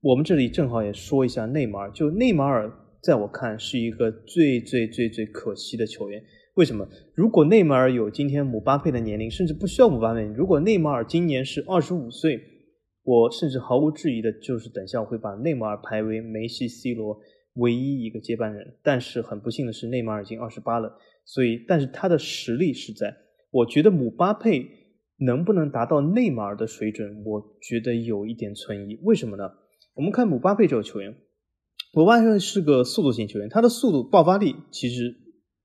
[0.01, 1.91] 我们这里正好也说一下内马尔。
[1.91, 2.69] 就内马尔，
[3.01, 6.21] 在我看是一个最最最最可惜的球员。
[6.55, 6.87] 为什么？
[7.15, 12.41] 如果内马尔有今天姆巴佩的年龄，甚至不需要姆巴佩，如果内马尔今年是二十五岁，
[13.03, 17.19] 我甚至毫无质疑的就是等下我会把内马尔排为梅西、C 罗
[17.53, 18.75] 唯一一个接班人。
[18.83, 23.15] 但是很不幸的是，内马尔已经二十八了，所以但是他的实力是在。
[23.53, 24.67] 我觉得姆巴佩
[25.17, 28.95] 能不能达到内马尔的水准，我觉得有一点存疑。
[29.03, 29.43] 为什么呢？
[29.93, 31.15] 我们看姆巴佩这个球员，
[31.93, 35.15] 姆巴佩是个速度型球员，他的速度爆发力其实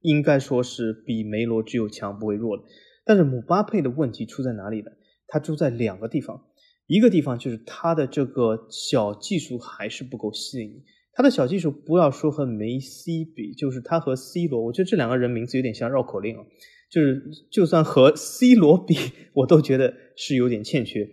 [0.03, 2.63] 应该说是比梅罗只有强不会弱的。
[3.07, 4.91] 但是姆巴佩的问题出在哪里呢？
[5.27, 6.45] 他出在两个地方，
[6.87, 10.85] 一个地方就是他的这个小技术还是不够细腻。
[11.15, 16.45] 他的小技术不要说和梅西比，就是他和 C 罗，我觉得这两个人名字有点像绕口令啊。
[16.91, 18.95] 就是就算和 C 罗比，
[19.35, 21.09] 我都觉得是有点欠缺。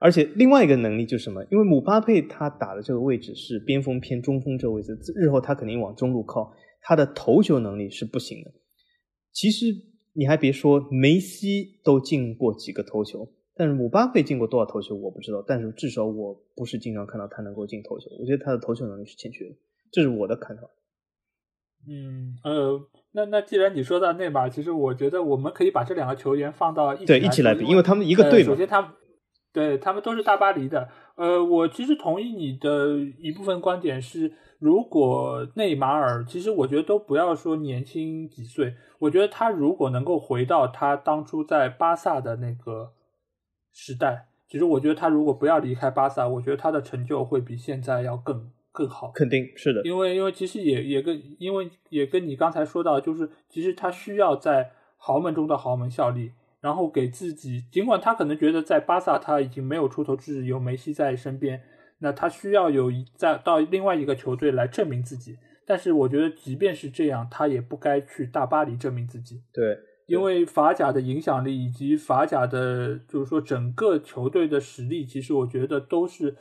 [0.00, 1.44] 而且另外一个能力就是什么？
[1.50, 8.52] 因为姆巴佩他打的这个位置是边锋偏中锋这个位置，日后他肯定往中路靠，他的头球能力是不行的。
[9.32, 9.66] 其实
[10.14, 15.44] 你还别说，梅西都进过几个头球，但是姆巴佩进过多少头球我不知道。
[15.44, 19.56] 但是至少我不是经常看到他能够进头球，我觉得他的头球能力是欠缺的，
[19.90, 20.62] 这是我的看法。
[21.86, 22.80] 嗯呃，
[23.12, 28.90] 那那既然你说到内马尔，其实我觉得我们可以把这两个球员放到一对一起来比，因为他们一个队首先他们。
[29.50, 42.92] 对他们都是大巴黎的，呃，我其实同意你的一部分观点是，如果内马尔，其实我觉得都不要说年轻几岁，我觉得他如果能够回到他当初在巴萨的那个
[43.72, 49.10] 时代，其实我觉得他如果不要离开巴萨，我觉得他的成就会比现在要更更好。
[49.14, 56.30] 肯定是的，因为因为其实也也跟因为也跟你刚才说到，就是其实他需要在豪门中的豪门效力。
[56.60, 61.62] 然后给自己，尽管他可能觉得在巴萨他已经没有出头之日，有梅西在身边，
[62.00, 65.36] 那他需要有一在到另外一个球队来证明自己。
[65.64, 69.40] 但是我觉得，即便是这样，他也不该去大巴黎证明自己。
[69.52, 76.34] 对，因为法甲的影响力以及法甲的，就是说整个球队的实力，其实我觉得都是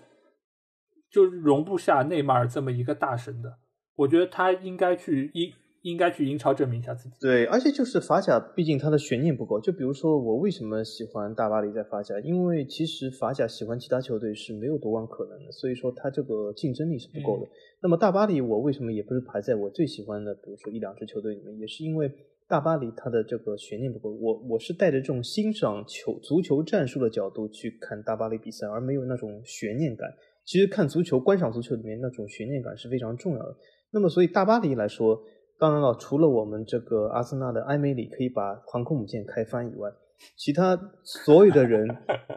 [1.12, 3.58] 就是容不下内马尔这么一个大神的。
[3.96, 5.52] 我觉得他应该去英。
[5.84, 7.16] 应该去英超证明一下自己。
[7.22, 9.58] 对，而且就是法甲，毕竟它的悬念不够。
[9.62, 12.20] 就比如说，我为什么喜欢大巴黎在法甲？
[12.20, 17.48] 因为其实法甲喜欢其他球队是没有夺冠可能的，所以说它这个竞争力是不够的。
[17.82, 20.34] 那么大巴黎，我为什么也不是排在我最喜欢的？
[20.34, 22.12] 比如说一两支球队里面，也是因为
[22.50, 24.12] 大巴黎它的这个悬念不够。
[24.12, 30.10] 我我是带着这种欣赏球足球战术的角度去看大巴黎比赛，而没有那种悬念感。
[30.48, 33.56] 其实看足球、观赏足球里面那种悬念感是非常重要的。
[33.92, 35.22] 那么，所以大巴黎来说。
[35.60, 39.90] 当然了，除了我们这个阿森纳的埃梅里可以把航空母舰开翻以外，
[40.38, 41.88] 其他所有的人，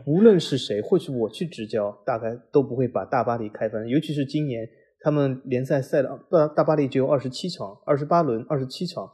[0.07, 3.87] 无论是谁，或许我去执教，大概都不会把大巴黎开翻。
[3.87, 4.67] 尤其是今年，
[5.01, 9.07] 他们联赛赛的大大巴黎只有二十七场，二十八轮，二十七场，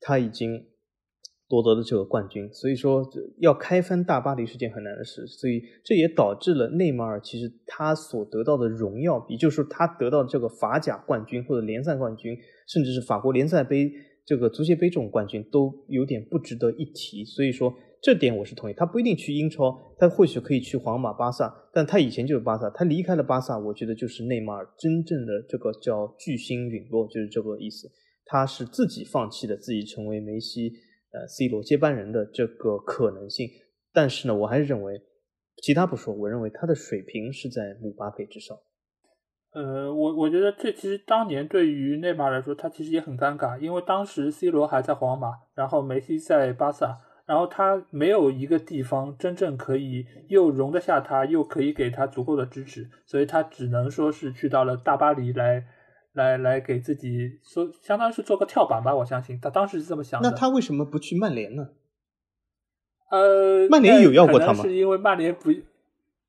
[0.00, 0.66] 他已经。
[1.46, 3.06] 夺得的这个冠军，所以说
[3.38, 12.34] 要开翻大巴黎是件很难的事，所以这也导致了内马尔其实他所得到的荣耀，也就是说他得到这个法甲冠军或者联赛冠军，
[12.66, 13.92] 甚至是法国联赛杯
[14.24, 17.24] 这个足协杯这种冠军都有点不值得一提。
[17.24, 27.86] 所以说这点我是同意，他不一定去英超，他或许可以去皇马、巴萨，但他以前就是巴萨，他离开了巴萨，我觉得就是内马尔真正的这个叫巨星陨落，就是这个意思。
[28.26, 30.72] 他是自己放弃了自己成为梅西。
[31.14, 33.48] 呃，C 罗接班人的这个可能性，
[33.92, 35.00] 但是呢，我还是认为，
[35.62, 38.58] 其他不说，我认为他的水平是在姆巴佩之上。
[39.52, 55.64] 呃，我我觉得这其实当年对于内马尔来说，他其实也很尴尬，因为当时 C 罗还在皇马，然后梅西在巴萨，然后他没有一个地方真正可以又容得下他，又可以给他足够的支持，所以他只能说是去到了大巴黎来。
[56.14, 60.30] 来来给自己说，相当于是做个跳板吧，我相信他当时是这么想的。
[60.30, 61.68] 那他为什么不去曼联呢？
[63.10, 64.62] 呃，曼联有要过他吗？
[64.62, 65.50] 是因为曼联不，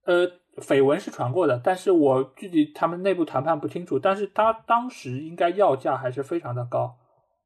[0.05, 0.27] 呃，
[0.57, 3.99] 绯闻是传过的，但是我具体他们内部谈判不清楚。
[3.99, 6.97] 但是他当时应该要价还是非常的高，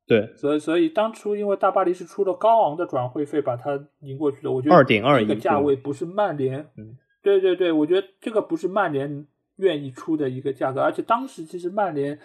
[0.07, 9.27] 对，所以所以当初因为大巴黎是出了高昂的转会费把他赢过去的，我觉得二点二亿个价位不是曼联，嗯，对对对，我觉得这个不是曼联。
[9.59, 12.17] 愿意出的一个价格，而且当时其实曼联，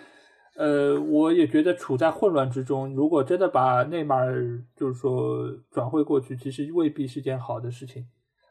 [0.57, 2.95] 呃，我也觉得处在混乱之中。
[2.95, 8.07] 如果真的把内马尔就是说转会过去，其实未必是件好的事情。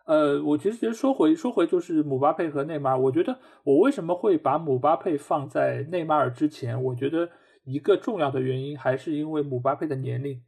[0.05, 6.83] 呃，我其实觉得说回说回就是姆巴佩和内马尔，我觉得我为什么会把姆巴佩放在内马尔之前？
[6.83, 7.29] 我觉得
[7.63, 10.41] 一个重要的原因还是因为姆巴佩的年龄，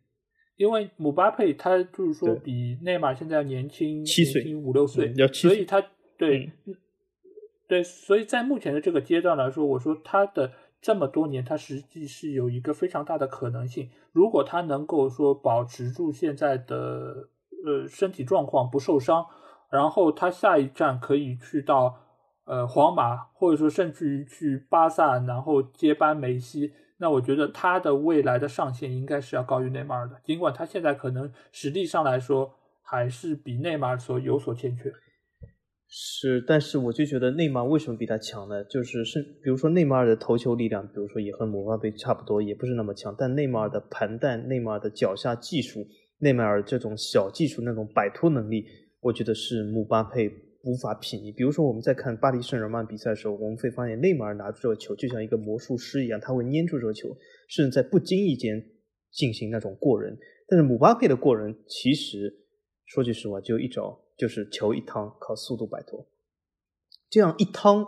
[0.57, 5.81] 因为姆巴佩他就是说比内马尔现在要年轻七岁五六岁，所以他
[6.17, 6.51] 对。
[7.67, 13.89] 对，所以在目前的这个阶段来说，我说他的这么多年，他实际是有一个非常大的可能性。
[14.11, 17.29] 如果他能够说保持住现在的
[17.65, 19.25] 呃身体状况不受伤，
[19.71, 21.97] 然后他下一站可以去到
[22.45, 30.21] 呃皇马，或者说甚至于去巴萨，然后接班梅西，那我觉得他的未来的上限应该是要高于内马尔的。
[30.23, 32.53] 尽管他现在可能实力上来说
[32.83, 34.93] 还是比内马尔所有所欠缺。
[35.97, 38.61] 是，但是我就觉得内马尔为什么比他强呢？
[38.65, 43.15] 就是是，比如说内马尔的头球力量，比如说也和姆巴佩差不多，也不是那么强。
[43.17, 45.87] 但内马尔的盘带、内马尔的脚下技术、
[46.19, 48.65] 内马尔这种小技术那种摆脱能力，
[48.99, 50.29] 我觉得是姆巴佩
[50.65, 51.31] 无法匹敌。
[51.31, 57.07] 比如说我们在看巴黎圣日耳曼比赛的时候，我们会发现内马尔拿住这个球就像一个魔术师一样，他会粘住这个球，
[57.47, 58.61] 甚至在不经意间
[59.13, 60.17] 进行那种过人。
[60.49, 62.33] 但是姆巴佩的过人，其实
[62.83, 63.97] 说句实话，就一招。
[64.17, 66.07] 就是球一趟靠速度摆脱，
[67.09, 67.85] 这样一趟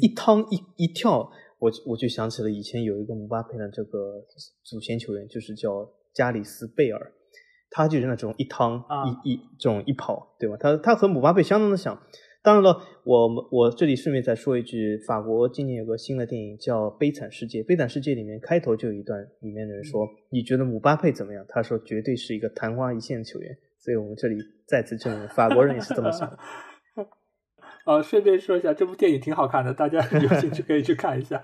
[0.00, 4.24] 一趟一一跳，我我就想起了以前有一个姆巴佩的这个
[4.64, 7.12] 祖先球员，就是叫加里斯贝尔，
[7.70, 8.84] 他就是那种一趟
[9.24, 10.56] 一一这种一跑，对吧？
[10.56, 12.00] 他他和姆巴佩相当的像。
[12.40, 23.58] 当然了，我我这里顺便再说一句，法国今年有个新的电影叫《悲惨世界》，《悲惨世界》里面开头就有一段，里面的人说：“你觉得姆巴佩怎么样？”他说：“绝对是一个昙花一现的球员。”
[23.88, 24.36] 所以我们这里
[24.66, 26.30] 再次证明，法国人也是这么想。
[27.86, 31.42] 呃，顺便说一下，这部电影挺好看的，大家 有兴趣可以去看一下。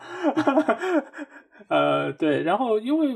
[1.68, 3.14] 呃，对，然后因为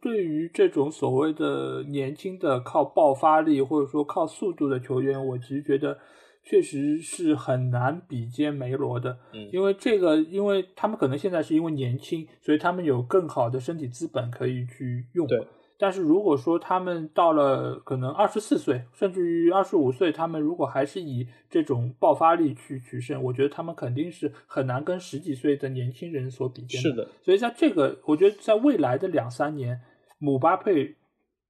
[0.00, 5.98] 对于这种所谓的年轻的靠爆发力或者说靠速度的球员，我其实觉得
[6.42, 9.18] 确实是很难比肩梅罗的。
[9.34, 15.26] 嗯，因为这个，因为他们可能现在是因为年轻，所以他们有更好的身体资本可以去用。
[15.26, 15.46] 对。
[15.78, 26.90] 但是如果说他们到了可能二十四岁，甚至于二十五岁，他们如果还是以这种爆发力去取胜，我觉得他们肯定是很难跟十几岁的年轻人所比肩的。
[26.90, 29.80] 是的，所以在这个，我觉得在未来的两三年，
[30.18, 30.96] 姆巴佩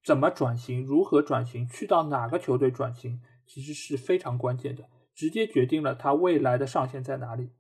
[0.04, 7.50] 怎么转型，如何转型，去到哪个球队转型，其实是非常关键的，直接决定了他未来的上限在哪里。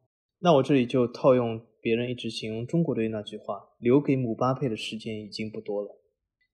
[0.40, 5.88] 那我这里就套用别人一直形容中国队那句话：留给姆巴佩的时间已经不多了。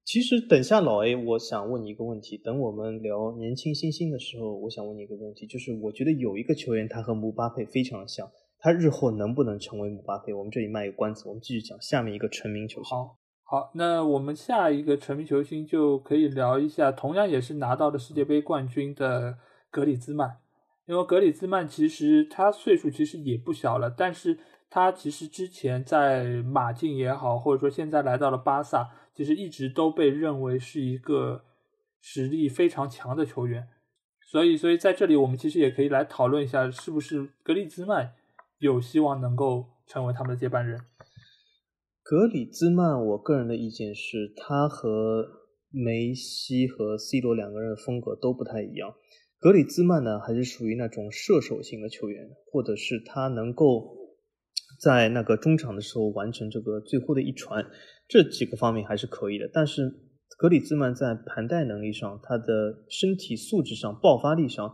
[0.04, 2.36] 其实等下老 A，我想问你一个问题。
[2.36, 8.28] 等我们聊年轻新星的时候，我想问你一个问题，就是我觉得有一个球员他和姆巴佩非常的像，
[8.58, 10.34] 他日后能不能成为姆巴佩？
[10.34, 12.90] 我们这里卖个关子，我们继续讲下面一个成名球星。
[12.90, 19.38] 好，好，那我们下一个成名球星就可以聊一下，同样也是拿到了世界杯冠军的
[19.70, 20.38] 格里兹曼。
[20.86, 24.36] 因为格里兹曼其实他岁数其实也不小了，但是
[24.68, 28.90] 他其实之前在马竞也好，或者说现在来到了巴萨。
[29.14, 31.44] 其实一直都被认为是一个
[32.00, 33.68] 实力非常强的球员，
[34.30, 38.14] 所以，所以在这里我们其实也可以来讨论一下，是不是格里兹曼
[38.58, 40.80] 有希望能够成为他们的接班人？
[42.02, 45.24] 格里兹曼，我个人的意见是，他和
[45.70, 48.94] 梅西和 C 罗两个人的风格都不太一样。
[49.38, 53.96] 格里兹曼呢，还是属于那种射手型的球员，或者是他能够
[54.80, 57.64] 在那个中场的时候完成这个最后的一传。
[58.12, 59.90] 这几个方面还是可以的，但是
[60.36, 64.70] 格里兹曼在盘带能力上、他的身体素质上、爆发力上，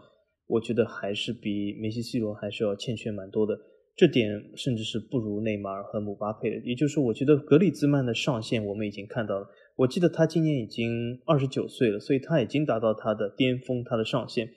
[0.48, 3.56] 我觉得还是比梅西、C 罗还是要欠缺蛮多的。
[3.94, 6.56] 这点甚至是不如内马尔和姆巴佩的。
[6.66, 9.46] 也就是说，我觉得格里兹曼的上限我们已经看到了。
[9.76, 14.48] 我记得他今年已经二十九岁了，所以他已经达到他的巅峰，他的上限。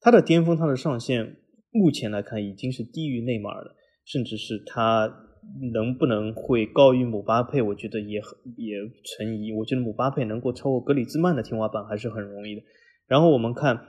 [0.00, 1.34] 他的巅峰，他的上限，
[1.72, 3.74] 目前来看已经是低于内马尔的，
[4.04, 5.26] 甚至是他。
[5.72, 7.60] 能不能会高于姆巴佩？
[7.62, 9.52] 我觉得也很也存疑。
[9.52, 12.62] 我觉得姆巴佩能够超过格里兹曼的天花板还是很容易的。
[13.06, 13.86] 然后我们看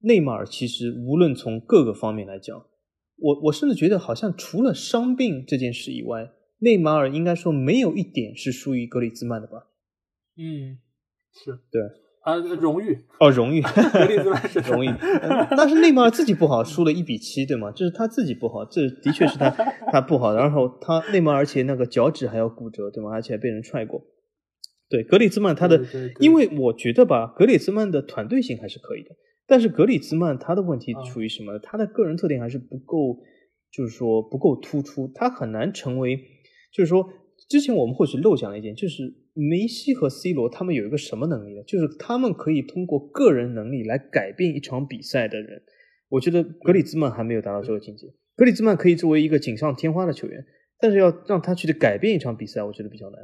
[0.00, 2.66] 内马尔，其实无论从各个方面来讲，
[3.16, 9.68] 我我甚至觉得好像除了伤病这件事以外，内马尔应该说没有一点是输于格里兹曼的吧？
[10.36, 10.78] 嗯，
[11.32, 12.03] 是对。
[12.24, 14.88] 啊，荣誉哦，荣誉，格里兹曼是荣誉，
[15.56, 17.70] 但是内马尔自己不好，输了一比七，对吗？
[17.70, 19.50] 这是他自己不好，这的确是他
[19.92, 20.34] 他不好。
[20.34, 23.10] 然后他内马尔，而且那个脚趾还要骨折，对吗？
[23.12, 24.02] 而且还被人踹过。
[24.88, 25.84] 对，格里兹曼他的，
[26.18, 29.10] 因为我觉得吧，格里兹曼的团队性还是可以的，
[29.46, 31.58] 但是格里兹曼他的问题处于什么？
[31.58, 33.18] 他的个人特点还是不够，
[33.70, 36.16] 就是说不够突出，他很难成为，
[36.72, 37.06] 就是说。
[37.46, 39.02] 之前我们或许漏讲了一点，就是
[39.34, 41.62] 梅西和 C 罗他们有一个什么能力呢？
[41.64, 45.62] 就是他们可以通过个人能力来改变一场比赛的人。
[46.08, 48.06] 我觉得格里兹曼还没有达到这个境界。
[48.36, 50.46] 格里兹曼可以作为一个锦上添花的球员，
[50.78, 53.20] 但是要让他去改变一场比赛，我觉得比较难。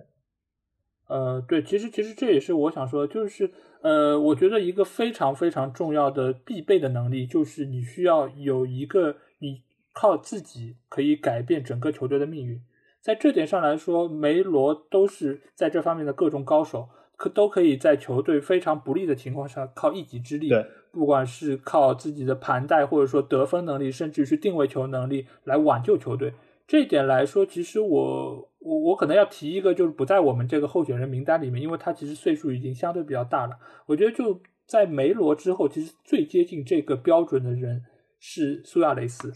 [1.06, 3.50] 呃，对，其实其实这也是我想说，就是
[3.82, 12.60] 呃，我觉得一个非常非常重要的必备的能力，就是你需要有一个你靠自己可以改变整个球队的命运。
[13.00, 20.50] 在这点上来说，梅罗都是在这方面的各种高手，可都可以在球队非常不利的情况下靠一己之力，
[20.92, 26.34] 不管是靠自己的盘带，或者说得分能力，甚至是定位球能力来挽救球队。
[26.66, 33.58] 这一点来说，其实我我我可能要提一个，就是不在我们这个候选人名单里面，因为他其实岁数已经相对比较大了。
[33.86, 37.82] 我觉得就在梅罗之后，其实最接近这个标准的人
[38.20, 39.32] 是苏亚雷斯。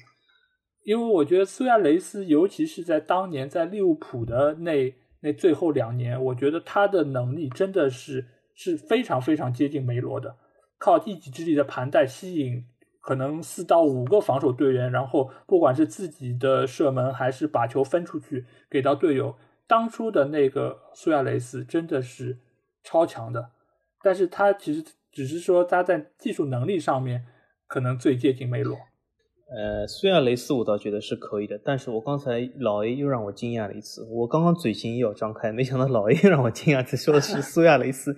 [0.84, 10.36] 因为我觉得苏亚雷斯，尤其是在当年在利物浦的那那最后两年，我觉得他的能力真的是是非常非常接近梅罗的，
[10.78, 12.66] 靠一己之力的盘带吸引
[13.00, 19.34] 可能四到五个防守队员，然后不管是自己的射门还是把球分出去给到队友，
[19.66, 22.38] 当初的那个苏亚雷斯真的是
[22.82, 23.50] 超强的，
[24.02, 27.24] 但是他其实只是说他在技术能力上面
[27.66, 28.78] 可能最接近梅罗。
[29.56, 38.16] 呃，苏亚雷斯我倒觉得是可以的，但是我刚才老 A 又让我惊讶了一次，我刚刚嘴型又要张开，没想到老 A 又让我惊讶，他说的是苏亚雷斯。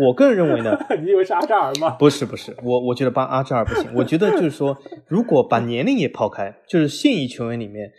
[0.00, 1.90] 我个人认为呢， 你以为是阿扎尔吗？
[1.98, 4.78] 不是不是，我我觉得把阿扎尔不行，我觉得就是说，
[5.08, 7.90] 如果把年龄也抛开，就是现役球员里面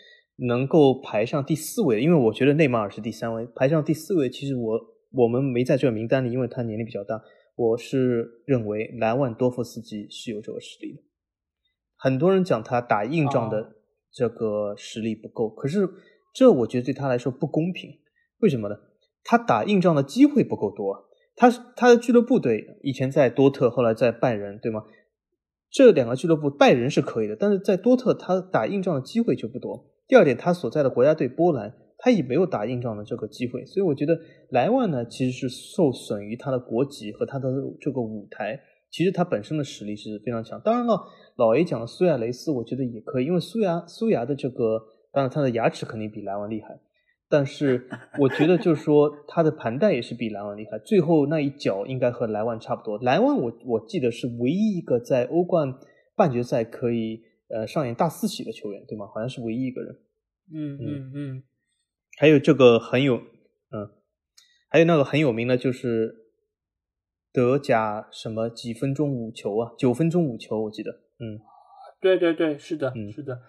[0.48, 4.80] 能够排上第四位，因为我觉得内马尔是第三位，排上第四位，其实我
[5.12, 7.22] 我们没在这个名单里，因为他年龄比较大，
[7.56, 11.02] 我是认为莱万多夫斯基是有这个实力的。
[12.02, 13.76] 很多人讲他打硬仗的
[14.10, 15.88] 这个实力不够，可是
[16.34, 18.00] 这我觉得对他来说不公平。
[18.40, 18.76] 为什么呢？
[19.24, 21.10] 他打硬仗的机会不够多。
[21.36, 24.84] 他他的俱乐部队以前在多特，后来在拜仁，对吗？
[25.70, 29.86] 这两个俱乐部拜仁是可以的，但是在多特他打硬仗的机会就不多。
[30.08, 33.66] 第二点，他所在的国家队波兰，他也没有打硬仗的这个机会。
[33.66, 34.18] 所以我觉得
[34.50, 38.60] 莱万呢，其实是受损于他的国籍和他的这个舞台。
[38.92, 40.60] 其实他本身的实力是非常强。
[40.62, 41.00] 当然了。
[41.36, 44.78] 老 A 讲的苏亚雷斯，我觉得也可以，因为苏牙苏牙的这个，
[45.14, 46.78] 当然他的牙齿肯定比莱万厉害，
[47.30, 47.88] 但是
[48.20, 52.98] 我觉得就是说 他的盘带也是比莱万厉害，最后那一脚应该和莱万差不多。
[52.98, 55.74] 莱万我我记得是唯一一个在欧冠
[56.14, 59.08] 半决赛可以呃上演大四喜的球员，对吗？
[59.08, 59.96] 好像是唯一一个人。
[60.54, 61.44] 嗯嗯嗯。
[62.18, 63.90] 还有这个很有嗯，
[64.68, 66.19] 还有那个很有名的就是
[67.32, 70.92] 德甲什么几分钟五球啊，九分钟五球，我记得。
[71.20, 71.40] 嗯，
[72.02, 73.40] 对对对，是的，是的，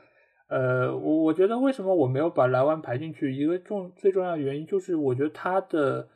[0.48, 6.08] 呃，我我觉得为什么我没有把莱万排进去，一个重最重要的原因就是我觉得他的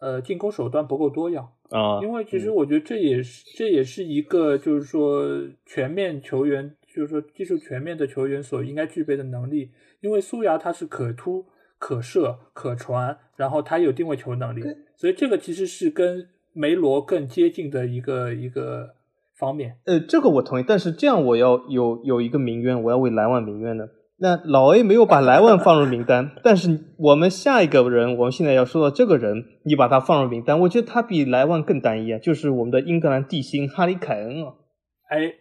[0.00, 5.26] 呃进攻手段不够多样啊，因为其实我觉得这也是这也是一个就是说
[5.66, 11.46] 全面球员，就是说技术全面的球员所应该具备的能力，因为苏牙他是可突
[11.78, 14.62] 可射可传，然后他有定位球能力，
[14.94, 18.94] 所以这个其实是跟梅罗更接近的一个一个。
[19.38, 23.88] 方面，呃，这个我同意，但是这样我要有有一个名冤，我要为莱万名冤的。
[24.16, 34.54] 那老 A 没有把莱万放入名单， 但是我们下一个人，我们现在要说到这个人，你把他放入名单，我觉得他比莱万更单一啊，就是我们的英格兰地心哈里凯恩啊，
[35.08, 35.34] 哎。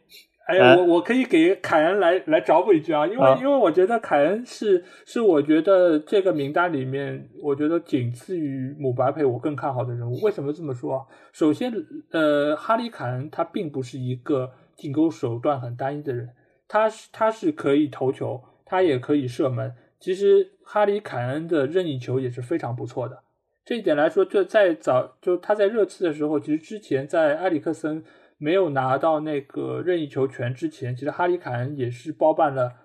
[0.47, 10.21] 哎，我我可以给凯恩来来找补一句啊，因为因为我觉得凯恩是是我觉得这个名单里面，我觉得仅次于姆巴佩我更看好的人物。
[10.21, 11.05] 为什么这么说？
[11.33, 11.73] 首先，
[12.11, 16.29] 呃，哈里凯恩他并不是一个进攻手段很单一的人，
[16.65, 19.73] 他是他是可以投球，他也可以射门。
[19.99, 23.21] 其实哈里凯恩的任意球也是非常不错的。
[23.65, 28.01] 这一点来说，就在早就他在热刺的时候，其实之前在埃里克森。
[28.38, 32.75] 没有拿到那个任意球权之前，其实哈里凯恩也是包办了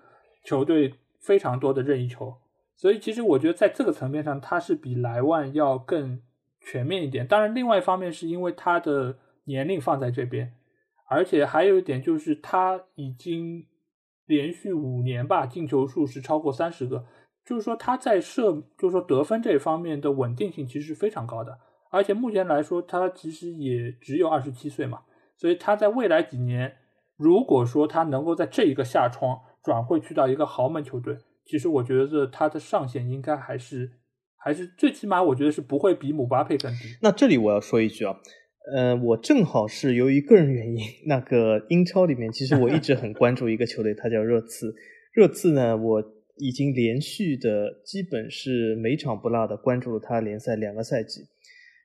[0.43, 2.35] 球队非常多的任意球，
[2.75, 6.21] 所以其实我觉得在这个层面上，他是比莱万要更
[6.59, 7.27] 全面一点。
[7.27, 10.53] 当然，另外一方面是因为他的年龄放在这边，
[11.07, 13.67] 而且还有一点就是他已经
[14.25, 17.05] 连续五年吧进球数是超过三十个，
[17.45, 21.59] 就是说他在射，就是说得分这方面的稳定性其实是非常高的。
[21.91, 25.01] 而且目前来说，他其实也只有二十七岁嘛。
[25.37, 26.73] 所以他在未来几年，
[27.17, 33.91] 如果说他能够在这一个下窗转会去到一个豪门球队，其实我觉得他的上限应该还是
[34.37, 36.97] 还是最起码我觉得是不会比姆巴佩更低。
[37.01, 38.15] 那这里我要说一句啊，
[38.75, 44.73] 呃，我正好是由于个人原因，那个英超里面其实我一直很关注一个球队，它叫热刺。
[45.13, 46.03] 热刺呢，我
[46.37, 51.21] 已经连续的基本是每场不落的关注了他联赛两个赛季。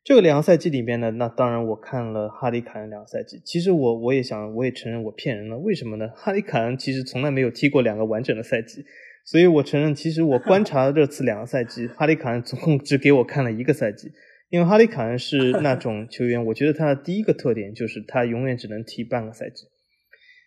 [0.09, 3.39] 这个两个赛季里边呢，那当然我看了哈里凯恩两个赛季。
[3.45, 5.59] 其实我我也想，我也承认我骗人了。
[5.59, 6.09] 为什么呢？
[6.17, 8.83] 哈里凯恩其实从来没有踢过两个完整的赛季，
[9.27, 14.11] 所以我承认，其实我观察了这次两个赛季，哈里凯恩总共只给我看了一个赛季。
[14.49, 19.67] 因为哈里凯恩是那种球员，我觉得他的第一个特点就是他永远只能踢半个赛季。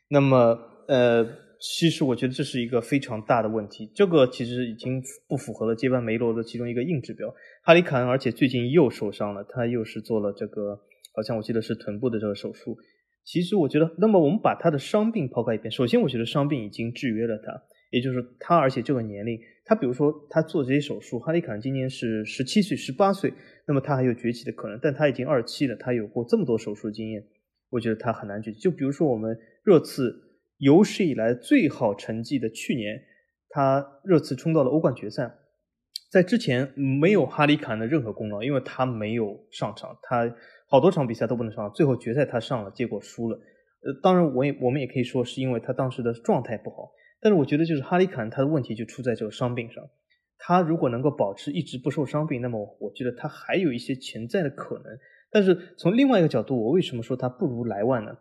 [0.10, 0.58] 那么，
[0.88, 1.24] 呃，
[1.62, 7.32] 其实我觉得这是一个非常大的问题，这个其实已经不符合了接班梅罗的其中一个硬指标。
[7.64, 10.76] 哈里凯恩，而且最近又受伤了，他又是做了这个，
[11.14, 12.76] 好像我记得是臀部的这个手术。
[13.24, 23.32] 其实我觉得，那么我们把他的伤病抛开一边，首先我觉得伤病已经制约了他，也就是他，而且这个年龄，他比如说他做这些手术，哈里凯恩今年是十七岁、十八岁，
[23.68, 27.24] 那么他还有崛起的可能，但他已经二七了，他有过这么多手术经验，
[27.70, 28.60] 我觉得他很难崛起。
[28.60, 30.12] 就比如说我们热刺
[30.62, 33.02] 有史以来最好成绩的去年，
[33.50, 35.40] 他热刺冲到了欧冠决赛。
[36.12, 40.32] 在之前没有哈里坎的任何功劳，因为他没有上场，他
[40.68, 43.40] 好多场比赛都不能上，最后决赛他上了，结果输了。
[43.82, 49.84] 呃，当然我也我们也可以说是因为他当时的状态不好，但是我觉得就是哈里坎他的问题就出在这个伤病上，
[50.38, 54.86] 他如果能够保持一直不受伤病，那么我觉得他还有一些潜在的可能。
[55.32, 58.16] 但是从另外一个角度，我为什么说他不如莱万呢？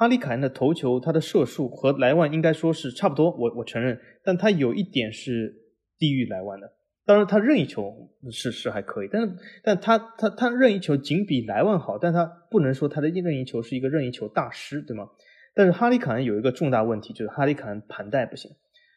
[0.00, 5.54] 哈里凯恩的头球，他的射术和莱万应该说是差不多，我我承认，但他有一点是
[5.98, 6.72] 低于莱万的。
[7.04, 9.30] 当然，他任意球是是还可以，但是，
[9.62, 15.06] 但他他他任意球仅比莱万好，但他不能说他的任意球是一个任意球大师，对吗？
[15.54, 18.50] 但是哈里凯恩有一个重大问题，就是哈里凯恩盘带不行。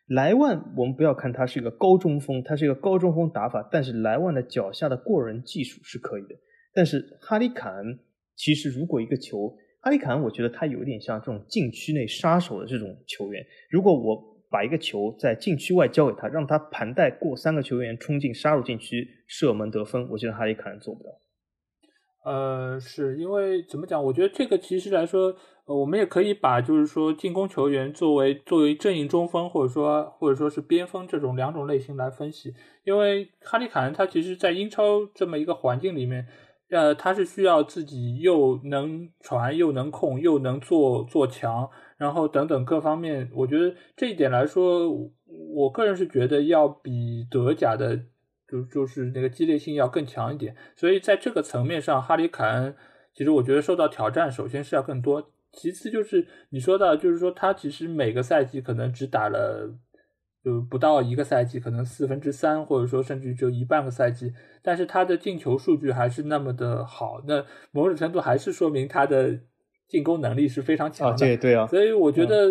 [0.07, 6.29] 莱万，我们不要看他是一个高中锋，他是一个高中锋打法，但是莱万的脚下的过人技术是可以的。
[6.73, 7.99] 但是哈里凯恩
[8.37, 9.53] 其实如果一个球，
[9.83, 14.33] 哈里坎我觉得他有点像这种禁区内杀手的这种球员，如果我。
[14.53, 21.09] 把一个球在禁区外交给他，让他盘带过三个球员冲进杀入禁区射门得分，我觉得哈里凯恩做不到。
[22.23, 24.03] 呃，是因为怎么讲？
[24.03, 32.53] 我觉得这个其实来说，我们也可以把就是说进攻球员作为作为阵营中锋，或者说或者说是边锋这种两种类型来分析。
[32.83, 36.27] 因为哈里坎他其实，在英超这么一个环境里面，
[36.73, 41.69] 呃，他是需要自己又能传又能控又能做做强。
[41.97, 44.89] 然后等等各方面，我觉得这一点来说，
[45.53, 47.95] 我个人是觉得要比德甲的，
[48.47, 50.55] 就就是那个激烈性要更强一点。
[50.75, 52.75] 所以在这个层面上，哈里凯恩
[53.13, 59.73] 其实我觉得受到挑战，首先是要更多，其次就是你说到，就是说他其实每个赛季可能只打了
[60.43, 69.39] 就不到一个赛季，可能四分之三，或者说甚至就一半个赛季，但是他的进球数据还是那么的好，那某种程度还是说明他的。
[69.85, 72.49] 进攻能力是非常强的，对对啊，所以我觉得，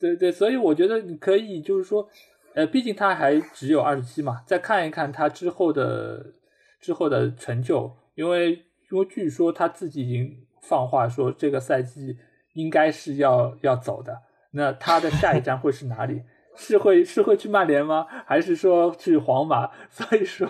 [0.00, 2.08] 对对，所以我觉得你可以就是说，
[2.54, 6.34] 呃，毕竟他还只有二十七嘛，再看一看他之后的
[6.80, 8.52] 之后的成就，因为
[8.90, 12.16] 因为据说他自己已经放话说这个赛季
[12.54, 14.20] 应该是要要走的，
[14.50, 16.22] 那他的下一站会是哪里？
[16.56, 18.06] 是会是会去曼联吗？
[18.26, 19.70] 还是说去皇马？
[19.90, 20.48] 所以说，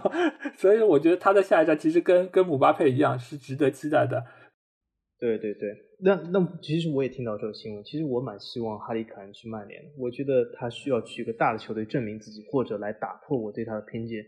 [0.57, 4.25] 所以我觉得他的下一站其实跟跟姆巴佩一样是值得期待的。
[5.19, 5.69] 对对对，
[6.01, 14.25] 那那其实我也听到这个新闻，其实我蛮希望哈里凯恩去曼联，我觉得他需要去一个大的球队证明自己，或者来打破我对他的偏见。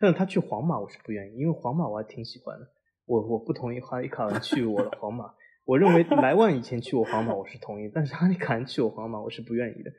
[0.00, 2.66] 但是他去皇马我是不愿意，因为皇马我还挺喜欢的，
[3.04, 5.34] 我我不同意哈里凯恩去我的皇马。
[5.66, 9.90] 我认为莱万以前去我皇马我是同意，但是哈里凯恩去我皇马我是不愿意的，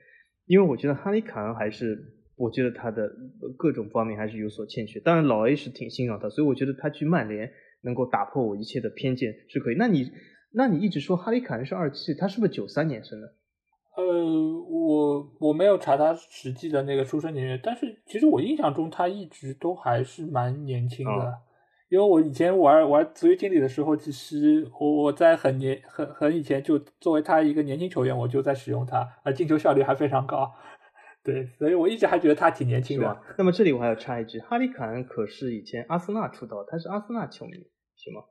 [0.50, 1.98] 因为我觉得哈利凯恩还是，
[2.36, 3.10] 我觉得他的
[3.56, 5.00] 各种方面还是有所欠缺。
[5.00, 7.50] 当然老 A 是挺欣赏他，所以我觉得他去曼联
[7.84, 9.76] 能够打破我一切的偏见是可以。
[9.76, 10.12] 那你？
[10.52, 13.28] 那你一直说哈利凯恩是二七，他是不是九三年生的？
[13.96, 14.04] 呃，
[14.68, 21.34] 我我没有查他实际的那个出生年月，但是其实我印象中他一直都还是蛮年轻的，
[21.90, 30.52] 因为我以前玩玩职业经理的时候，其实我我在很年很很以前就作为他一个年轻球员，我就在使用他，啊，进球效率还非常高，
[31.26, 33.22] 对，所以我一直还觉得他挺年轻的。
[33.38, 37.54] 那么这里我还要插一句，哈里凯恩可是以前阿森纳出道，他是阿森纳球迷，
[37.96, 38.22] 是吗？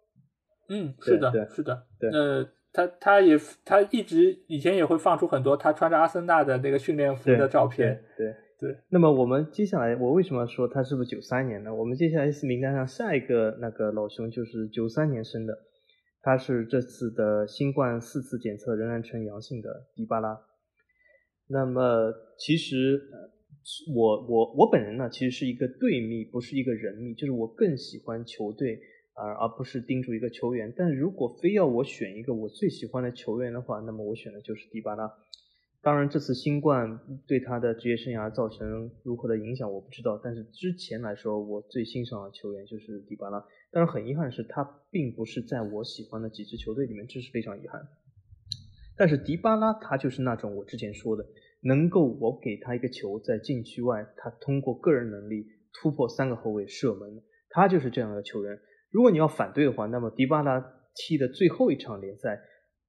[0.70, 8.36] 嗯，是的，是的，呃，他他也他一直以前也会放出很多他穿着阿森纳的那个训练服的照片，对对。
[8.60, 11.74] 对那么我们接下来，我为什么说他是不是九三年呢？
[11.74, 15.56] 我们接下来是名单上下一个那个老兄就是九三年生的，
[16.22, 20.38] 他是这次的新冠四次检测仍然呈阳性的迪巴拉。
[21.48, 23.00] 那么其实
[23.94, 28.80] 我我我本人呢，其实是一个队迷，不是一个人迷，就是我更喜欢球队。
[29.20, 35.12] 而而不是盯住一个球员，但如果非要我选一个我最喜欢的球员的话，那么我选的就是迪巴拉。
[35.88, 43.42] 当然，这次新冠对他的职业生涯造成如何的影响我不知道，但是之前来说，我最欣赏的球员就是迪巴拉。
[43.70, 47.88] 但是很遗憾的是，他并不是在我喜欢的几支球队里面，这是非常遗憾。
[48.98, 51.24] 但是迪巴拉他就是那种我之前说的，
[51.62, 58.60] 能够我给他一个球在禁区外，他通过个人能力突破三个后卫射门，他就是这样的球员。
[58.90, 60.60] 如果你要反对的话，那么迪巴拉
[60.94, 62.42] 踢的最后一场联赛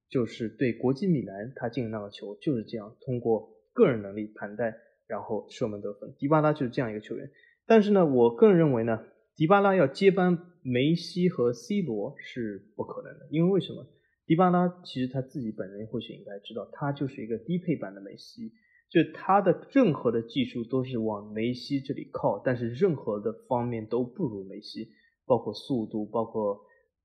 [0.10, 4.76] 就是对国际米兰，他进的那个球就是这样，通过个人能力、盘带，
[5.08, 6.16] 然后射门得分。
[6.18, 7.30] 迪巴拉就是这样一个球员。
[7.66, 9.06] 但是呢，我个人认为呢，
[9.36, 13.86] 迪巴拉要接班梅西和 C 罗是不可能的，因为为什么？
[14.26, 18.52] 迪巴拉其实他自己本人或许应该知道，他就是一个低配版的梅西，
[18.90, 24.90] 就他的任何的技术都是往梅西这里靠，但是任何的方面都不如梅西，
[25.26, 26.60] 包括速度，包括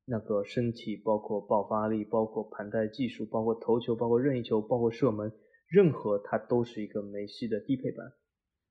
[0.06, 5.32] 那个身体，包括爆发力，包括盘带技术，包括头球，包括任意球，包括射门，
[5.68, 8.12] 任何他都是一个梅西的低配版。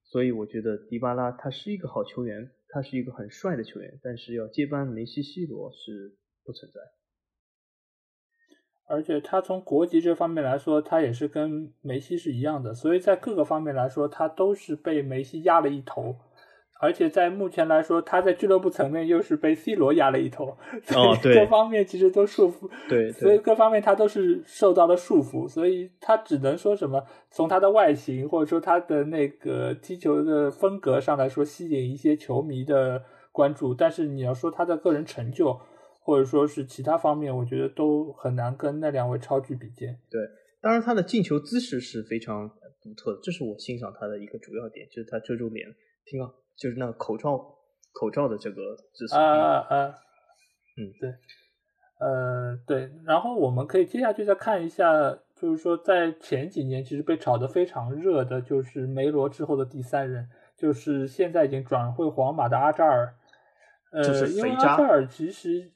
[0.04, 6.80] 所以我觉得迪巴拉他是一个好球员，他是一个很帅的球员，但是要接班梅西、C 罗是不存在。
[8.86, 16.16] 而且他从国籍这方面来说，他也是跟梅西是一样的，所以在各个方面来说，他都是被梅西压了一头。
[16.84, 33.74] 而且在目前来说，他在俱乐部层面又是被 C 罗压了一头，所以各方面其实都束缚，对，所以各方面他都是受到了束缚，所以他只能说什么，从他的外形或者说他的那个踢球的风格上来说，吸引一些球迷的关注。
[33.74, 35.58] 但是你要说他的个人成就，
[36.02, 39.98] 或者说是其他方面，我觉得都很难跟那两位超巨比肩。
[40.12, 40.20] 对，
[40.62, 42.50] 当然他的进球姿势是非常
[42.82, 45.66] 独特的，这是我欣赏他的一个主要点，就是他遮住脸，
[46.06, 46.30] 听啊。
[46.58, 47.38] 就是那个口罩
[47.92, 48.62] 口罩的这个
[49.12, 49.96] 啊啊啊，
[50.78, 50.92] 嗯。
[51.00, 51.14] 对，
[52.00, 63.16] 呃对，然后我们可以接下去再看一下，就是说在前几年其实被炒得非常热的，就是梅罗之后的第三人，就是现在已经转会皇马的阿扎尔，
[63.92, 65.72] 呃，因为阿扎尔其实，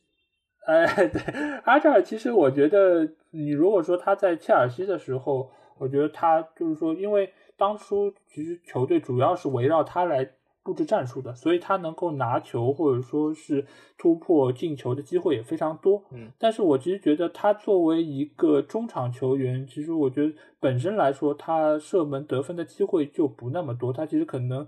[0.66, 1.22] 哎 对，
[1.64, 10.32] 阿扎尔其实我觉得你如果说他在切尔西的时候，我觉得他就是说，因为当初其实球队主要是围绕他来。
[10.68, 13.66] 布置战术的，所以他能够拿球或者说是
[13.98, 16.04] 突破进球的机会也非常多。
[16.12, 23.94] 嗯，但是我其实觉得他作为一个中场球员，其实我觉得本身来说，他射门得分的机会就不那么多。
[23.94, 24.68] 他其实可能，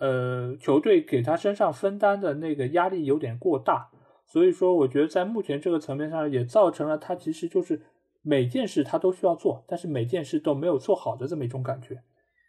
[0.00, 3.88] 呃，球队给他身上分担的那个压力有点过大。
[4.24, 7.80] 所以说，我觉得在目前这个层面上，也造成了他其实就是
[8.22, 12.02] 每件事他都需要做，但是每件事都没有做好的这么一种感觉。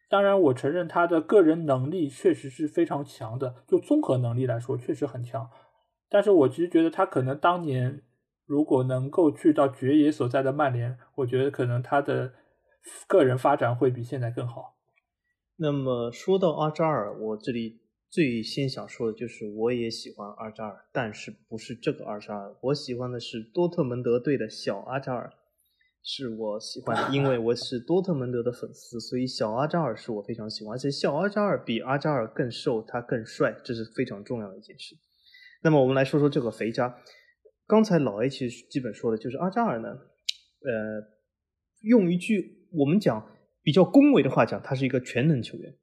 [0.10, 5.50] 当然，我承认他的个人能力确实是非常强的，就综合能力来说确实很强。
[6.10, 8.04] 但是我其实觉得他可能当年
[8.46, 12.32] 如果能够去到爵爷所在的曼联，我觉得可能他的
[13.06, 14.78] 个人发展会比现在更好。
[15.58, 25.34] 那么说到阿扎尔，我这里最先想说的就是我也喜欢阿扎尔，但是不是这个阿扎尔，我喜欢的是多特蒙德队的小阿扎尔。
[26.10, 30.74] 是我喜欢的， 因为我是多特蒙德的粉丝，所以小阿扎尔是我非常喜欢。
[30.74, 34.96] 而且小阿扎尔比阿扎尔更瘦，他更帅，这是非常重要的一件事。
[35.64, 36.98] 那么我们来说说这个肥渣。
[37.68, 41.04] 刚才老 A 其实基本说的就是阿扎尔呢，呃，
[41.82, 43.30] 用一句我们讲
[43.62, 45.76] 比较恭维的话讲，他是一个全能球员，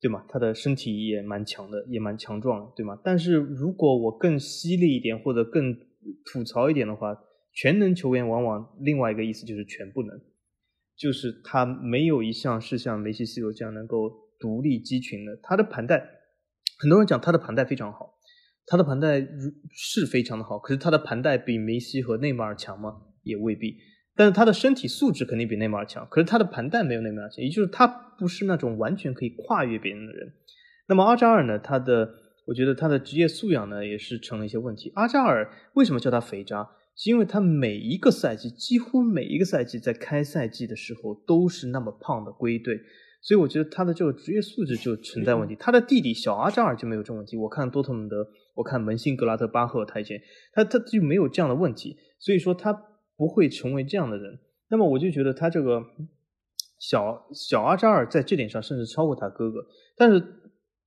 [0.00, 0.24] 对吗？
[0.28, 2.96] 他的身体也蛮强的，也蛮强壮的，对吗？
[3.02, 5.76] 但是如果我更犀利一点或者更
[6.24, 7.20] 吐槽一点的话。
[7.54, 10.20] 全能球员往往另外一个意思就是全不能，
[10.96, 15.38] 就是他没有一项是像梅西、C 罗这样能够独立击群的。
[15.42, 16.04] 他的盘带，
[16.78, 18.14] 很多人讲他的盘带非常好，
[18.66, 19.20] 他的盘带
[19.70, 20.58] 是非常的好。
[20.58, 23.02] 可是他的盘带比梅西和内马尔强吗？
[23.22, 23.76] 也未必。
[24.16, 30.32] 但是他的身体素质肯定比内马尔强，可是他的盘带没有内马尔强，也就是他不是那种完全可以跨越别人的人。
[30.86, 31.58] 那么阿扎尔呢？
[31.58, 32.14] 他的，
[32.46, 34.92] 我觉得他的职业素养呢也是成了一些问题。
[34.94, 36.68] 阿扎尔为什么叫他肥渣？
[36.96, 42.78] 是因为他每一个赛季，几乎每一个赛季在开赛季的时候都是那么胖的归队，
[43.20, 45.56] 所以我觉得他的这个职业素质就存在问题。
[45.56, 47.36] 他的弟弟小阿扎尔就没有这种问题。
[47.36, 48.24] 我看多特蒙德，
[48.54, 50.20] 我看门兴格拉特巴赫，他以前
[50.52, 52.72] 他他就没有这样的问题，所以说他
[53.16, 54.38] 不会成为这样的人。
[54.68, 55.82] 那么我就觉得他这个
[56.78, 59.66] 小小阿扎尔在这点上甚至超过他哥哥，
[59.96, 60.24] 但是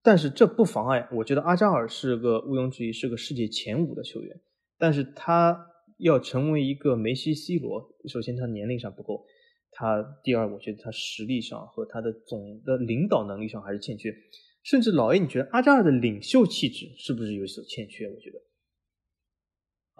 [0.02, 4.40] 但是这不妨碍，我觉得阿扎尔是个毋庸置疑是个世界前五的球员，
[4.80, 5.68] 但是他。
[5.98, 9.26] 要成为一个梅西、C 罗，首先他年龄上不够，
[9.72, 14.14] 他第二，我觉得他实力上和他的总的领导能力上还是欠缺。
[14.64, 18.08] 甚至老 A，你觉得阿扎尔的领袖气质是不是有所欠缺？
[18.08, 18.40] 我觉得，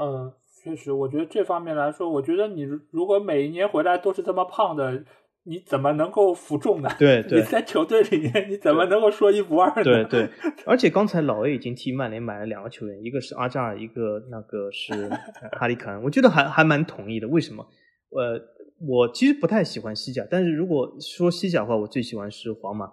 [0.04, 0.34] 嗯，
[0.64, 5.06] 确实，我觉得这方面来说，我觉得你如果每一年回来都是这么胖的。
[5.48, 6.90] 你怎么能够服众呢？
[7.00, 9.84] 对 对，你在球队里面你怎么能够说一不二呢？
[9.84, 10.30] 对对，
[10.66, 15.10] 而且刚才老 A 已经替曼联买了两个球员，一个是阿扎尔，一个那个是
[15.58, 17.28] 哈里凯恩，我觉得还还蛮同意的。
[17.28, 17.66] 为什么？
[18.10, 18.40] 呃，
[18.86, 22.92] 我其实不太喜欢西甲，但是如果说西甲的话，我最喜欢是皇马。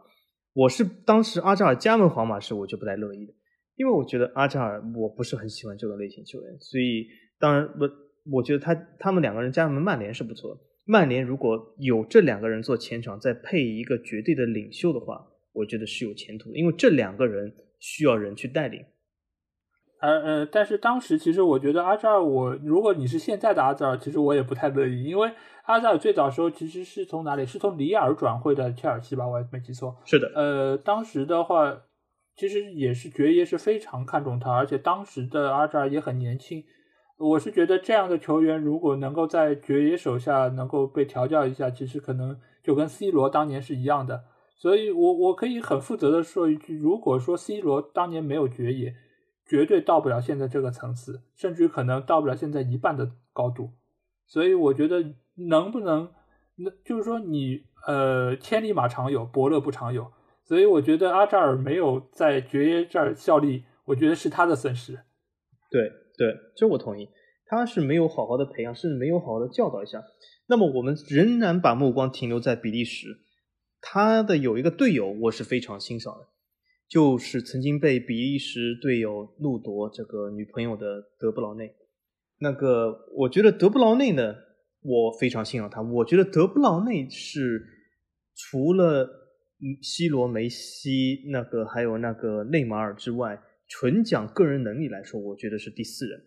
[0.52, 3.32] 我是当时阿扎尔加盟皇马时，我就不太乐意的，
[3.74, 7.06] 因为我觉得阿扎尔我不是很喜欢这种类型球员，所以
[7.40, 7.90] 当然我
[8.30, 10.60] 我觉得他他们两个人加盟曼联是不错的。
[10.84, 18.84] 曼联如果有这两个人做前场，再配一个绝对的领袖的话，我觉得是有前途的，因为这两个人需要人去带领。
[20.00, 25.32] 呃呃，但是当时其实我觉得阿扎尔，我如果你是现在的阿扎尔，其实我也不太乐意，因为
[25.64, 27.46] 阿扎尔最早时候其实是从哪里？
[27.46, 29.26] 是从里尔转会的切尔西吧？
[29.26, 29.96] 我也没记错。
[30.04, 30.30] 是的。
[30.34, 31.84] 呃，当时的话，
[32.36, 36.62] 其实也是爵爷是非常看重他，而且当时的阿扎尔也很年轻。
[37.18, 44.24] 我是觉得这样的球员如果能够在爵爷手下能够被调教一下，其实可能就跟 C 罗当年是一样的。
[44.56, 48.94] 所以我我可以很负责的说一句，如果说 C 罗当年没有爵爷。
[49.46, 53.72] 绝对到不了现在这个层次，甚至于可能到不了现在一半的高度。
[54.26, 55.04] 所以我觉得
[55.34, 56.10] 能不能，
[56.56, 60.10] 那就是说你呃千里马常有，伯乐不常有。
[60.44, 65.00] 所以我觉得阿扎尔没有在爵爷这儿效力，我觉得是他的损失。
[65.70, 67.08] 对对，这我同意。
[67.46, 70.02] 他是没有好好的培养，甚至没有好好的教导一下。
[70.48, 73.08] 那么我们仍然把目光停留在比利时，
[73.80, 76.28] 他的有一个队友，我是非常欣赏的。
[76.88, 81.74] 就是曾经被比利时队友怒夺这个女朋友的德布劳内，
[82.38, 84.34] 那个我觉得德布劳内呢，
[84.82, 85.80] 我非常欣赏他。
[85.82, 87.66] 我觉得德布劳内是
[88.34, 89.08] 除了
[89.82, 96.24] C 罗、梅西那个还有那个内马尔之外，纯讲个人能力来说，我觉得是第四人。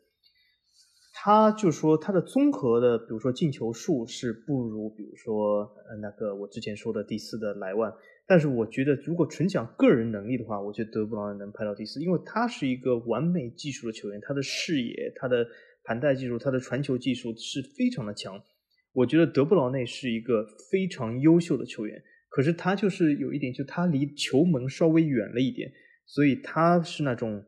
[1.14, 7.94] 他就说他的综合的，比如说进球数是不如，比如说呃那个我之前说的第四的莱万。
[8.30, 15.48] 但是我觉得，如果纯讲个人能力的话，我觉得德布劳内能排到第四，因为他是一个完美技术的球员，他的视野、他的
[15.86, 18.44] 盘带技术、他的传球技术是非常的强。
[18.92, 25.72] 我觉得德布劳内是一个非常优秀的球员，可是他就是有一点，就他离球门稍微远了一点，
[26.08, 27.46] 所以他是那种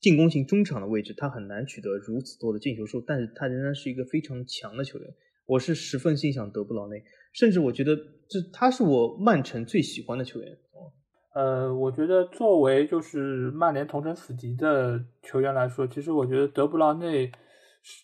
[0.00, 5.08] 进攻型中场的位置，他很难取得如此多的进球数，但是他仍然是一个非常强的球员。
[5.46, 7.02] 我是十分欣赏德布劳内。
[7.32, 7.96] 甚至我觉得
[8.28, 10.58] 这他是我曼城最喜欢的球员。
[11.34, 17.32] 呃，我觉得作为就是曼联同城死敌的球员来说，其实我觉得德布劳内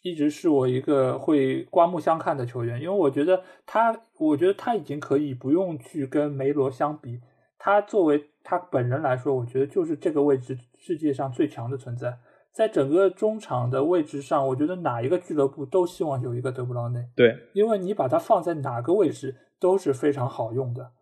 [0.03, 7.21] 一直是我一个会刮目相看的球员，因为我觉得他，我觉得他已经可以不用去跟梅罗相比，
[7.59, 12.19] 他作为他本人来说，我觉得就是这个位置世界上最强的存在。
[12.51, 17.05] 在整个中场的位置上，我觉得哪一个俱乐部都希望有一个德布劳内。
[17.15, 20.93] 对，因为你把它放在哪个位置都是非常好用的。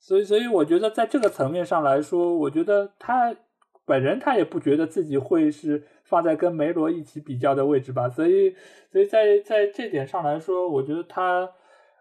[0.00, 3.36] 所以，所以我觉得在这个层面上来说，我觉得他
[3.84, 8.08] 本人他也不觉得自己会是放在跟梅罗一起比较的位置吧。
[8.08, 8.56] 所以，
[8.90, 11.50] 所以在在这点上来说，我觉得他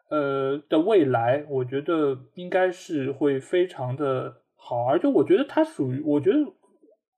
[0.10, 4.86] 呃的未来，我觉得应该是会非常的好。
[4.86, 6.40] 而且，我觉得他属于，我觉得。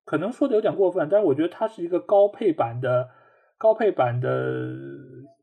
[0.08, 3.10] 可能说的有点过分，但是我觉得他是一个高配版的
[3.58, 4.30] 高配版的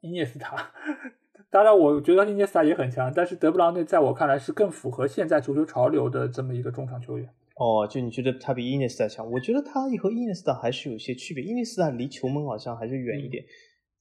[0.01, 0.71] 伊涅斯塔。
[1.51, 7.29] 当然，我觉得伊涅斯塔也很强，但是德布劳内在我看来是更符合现在足球潮流的这么一个中场球员。
[7.57, 9.29] 哦，就你觉得他比伊涅斯塔强？
[9.29, 11.43] 我觉得他和伊涅斯塔还是有些区别。
[11.43, 13.45] 伊涅斯塔离球门好像还是远一点。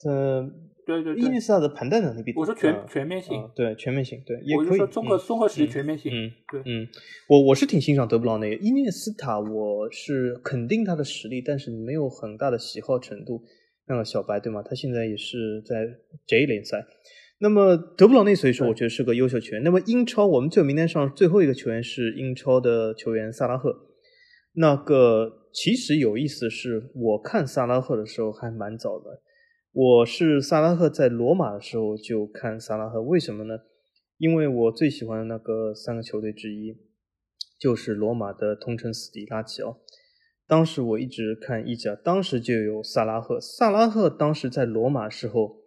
[0.05, 0.49] 呃，
[0.85, 6.87] 对对，伊涅斯塔的盘带能力比我说全全面性，对全面性，对也可以说综合综合实力全面性，嗯，对，嗯，
[7.27, 13.43] 我我是挺欣赏德布劳内，伊涅斯塔我是肯定他的实力，但是没有很大的喜好程度。
[13.87, 14.63] 那个小白对吗？
[14.63, 15.85] 他现在也是在
[16.25, 16.85] J 联赛。
[17.39, 19.63] 那么德布劳内，所以说我觉得是个优秀球员。
[19.63, 23.75] 那么英超，我们这名单上最后一个球员是英超的球员萨拉赫。
[24.53, 29.21] 那个其实有意思是，我看萨拉赫的时候还蛮早的。
[29.73, 33.59] 我是萨拉赫在罗马的时候就看萨拉赫，为什么呢？
[34.17, 36.75] 因为我最喜欢那个三个球队之一
[37.57, 39.79] 就是罗马的同城死敌拉齐奥。
[40.45, 43.39] 当时我一直看意甲，当时就有萨拉赫。
[43.39, 45.61] 萨拉赫当时在罗马时候，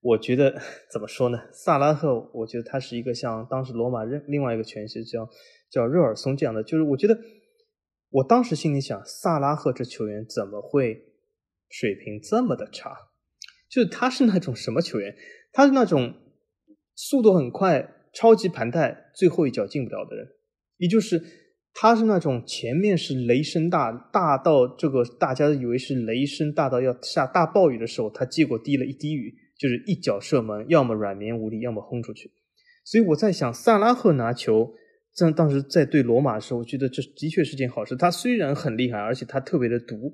[0.00, 0.58] 我觉得
[0.90, 1.38] 怎么说呢？
[1.52, 5.28] 萨拉赫，我觉得他是一个像当时罗马另另外一个拳师叫
[5.70, 7.20] 叫热尔松这样的，就是我觉得
[8.08, 11.12] 我当时心里想，萨拉赫这球员怎么会
[11.68, 13.10] 水平这么的差？
[13.72, 15.16] 就是他是那种什么球员？
[15.50, 16.12] 他是那种
[16.94, 20.28] 速度很快、超级盘带、最后一脚进不了的人。
[20.76, 21.22] 也就是
[21.72, 32.30] 他是那种前面是雷声大，大到这个大家以为是雷声大到要下大暴雨的时候，他结果滴了一滴雨，就是一脚射门，要么软绵无力，要么轰出去。
[32.84, 34.74] 所以我在想，萨拉赫拿球
[35.14, 37.96] 在当时在对罗马的时候，我觉得这的确是件好事。
[37.96, 40.12] 他虽然很厉害，而且他特别的毒，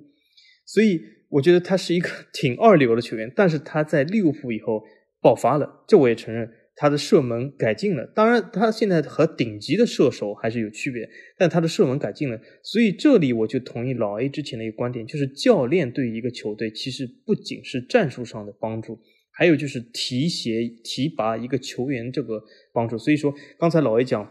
[0.65, 1.01] 所以。
[1.31, 4.83] 我觉得他是一个 挺二流的球员，但是他在利物浦以后
[5.21, 8.07] 爆发了，这我也承认，他的射门改进了。
[8.15, 12.41] 当然，他现在和顶级的射手还是有区别，但他的射门改进了。
[12.63, 18.99] 所以这里我就同意老 A 之前的一个观点，就是教练对于一个球队其实不仅是战术上的帮助，
[19.33, 22.97] 还有就是提携提拔一个球员这个帮助。
[22.97, 24.31] 所以说，刚才老 A 讲，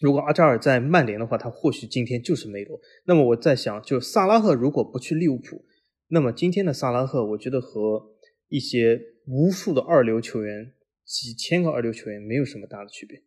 [0.00, 2.80] 如果阿扎尔在曼联的话，他或许今天就是梅罗。
[3.06, 5.64] 那么我在想，就萨拉赫如果不去利物浦，
[6.14, 8.10] 那么今天的萨拉赫，我觉得和
[8.48, 10.74] 一些无数的二流球员、
[11.06, 13.22] 几千个二流球员没有什么大的区别。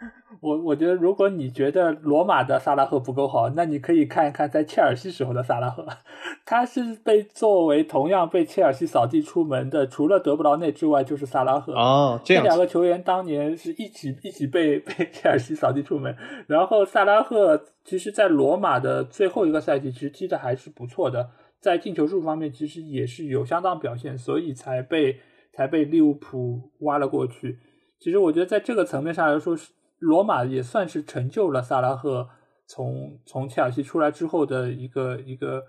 [0.40, 5.86] 我我觉得，如果你觉得罗马的萨拉赫不够好，那你可以看一看在切尔西时候的萨拉赫，
[6.46, 11.74] 他是被作为同样被切尔西扫地出门的，除了德布劳内之外，就是萨拉赫。
[11.74, 16.16] 哦，这两个球员当年是一起一起被被切尔西扫地出门。
[16.46, 21.28] 然后萨拉赫其实，在罗马的最后一个赛季，其实踢的还是不错的，
[21.60, 25.18] 在进球数方面其实也是有相当表现，所以才被
[25.52, 27.58] 才被利物浦挖了过去。
[27.98, 29.72] 其实我觉得，在这个层面上来说是。
[30.00, 32.28] 罗马也算是成就了萨拉赫
[32.66, 35.62] 从从切尔西出来之后的一个一个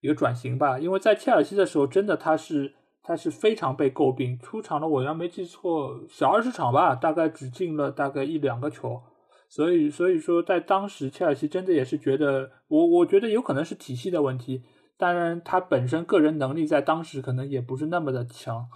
[0.00, 9.00] 一个转型吧，因为在切尔西的时候，真的他是他是非常被诟病，出场了我要没记错小二十场吧，大概只进了大概一两个球，
[9.48, 14.64] 所以所以说在当时切尔西真的也是觉得我我觉得有可能是体系的问题，
[14.98, 18.66] 当然他本身个人能力在当时可能也不是那么的强，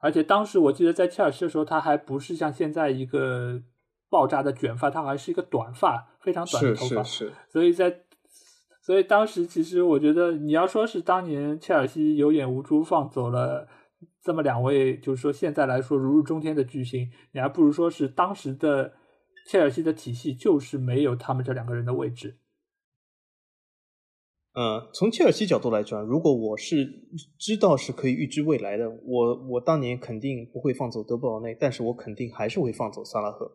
[0.00, 3.62] 而且当时我记得在切尔西的时候，他还不是像现在一个。
[4.12, 7.02] 爆炸的卷发，他好像是一个短发，非常短的头发。
[7.02, 7.32] 是是是。
[7.48, 8.02] 所以在，
[8.82, 13.66] 所以当时其实我觉得，你要说是当年切尔西有眼无珠放走了
[14.20, 18.92] 这么两位，就是说现在来说如日中天的巨星，你还不如说是当时的
[19.48, 22.36] 切尔西的体系就是没有他们这两个人的位置。
[24.54, 26.84] 嗯，从切尔西角度来讲，如果我是
[27.38, 33.50] 知道是可以预知未来的，我我当年肯定不会放走德布劳内，但是我肯定还是会放走萨拉赫。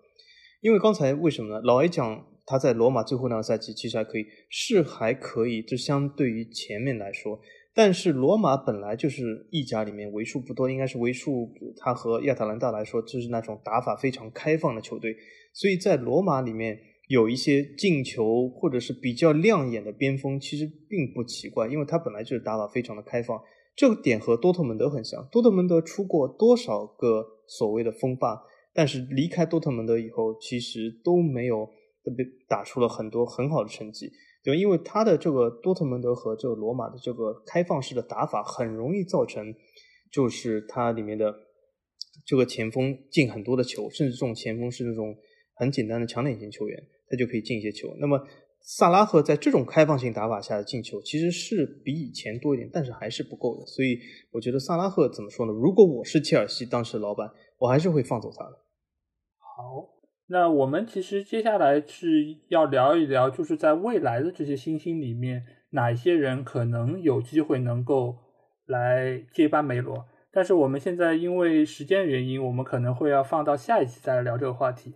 [0.61, 1.61] 因为刚才为什么呢？
[1.63, 7.39] 老 A 讲他在罗马最后两个赛季其实还可以，是还可以，这相对于前面来说。
[7.73, 11.47] 但是罗马本来就是意甲里面为数不多，应该是为数，
[11.77, 15.15] 他和亚特兰大来说，就是那种打法非常开放的球队。
[15.53, 23.39] 所以在罗马里面有一些进球或者是比较亮眼的边锋，其实并不奇怪，因为他本来就是打法非常的开放。
[23.75, 28.41] 这个点和多特蒙德很像，多特蒙德出过多少个所谓的锋霸？
[28.78, 31.65] 但是离开多特蒙德以后，其实都没有
[32.15, 34.11] 被打出了很多很好的成绩，
[34.43, 39.51] 对因为他的这个多特蒙德和这个罗马的这个开放式的打法，很容易造成，
[40.11, 41.34] 就是它里面的
[42.23, 45.15] 这个前锋进很多的球，甚至这种前锋是那种
[45.55, 47.95] 很简单的强点型球员，他就可以进一些球。
[47.99, 48.23] 那么
[48.61, 53.65] 萨拉赫在这种开放性打法下的进球，其实是比以前多一点，但是还是不够的。
[53.65, 53.97] 所以
[54.32, 55.51] 我觉得萨拉赫怎么说呢？
[55.51, 58.66] 如果我是切尔西当时的老板，我还是会放走他的。
[59.57, 59.89] 好，
[60.27, 68.17] 那我们其实接下来是要聊一聊，就是在未来的这些新星里面，哪些人可能有机会能够
[68.67, 70.05] 来接班梅罗。
[70.31, 74.93] 但是我们现在因为时间原因，我们可能会要放到下一期再来聊这个话题。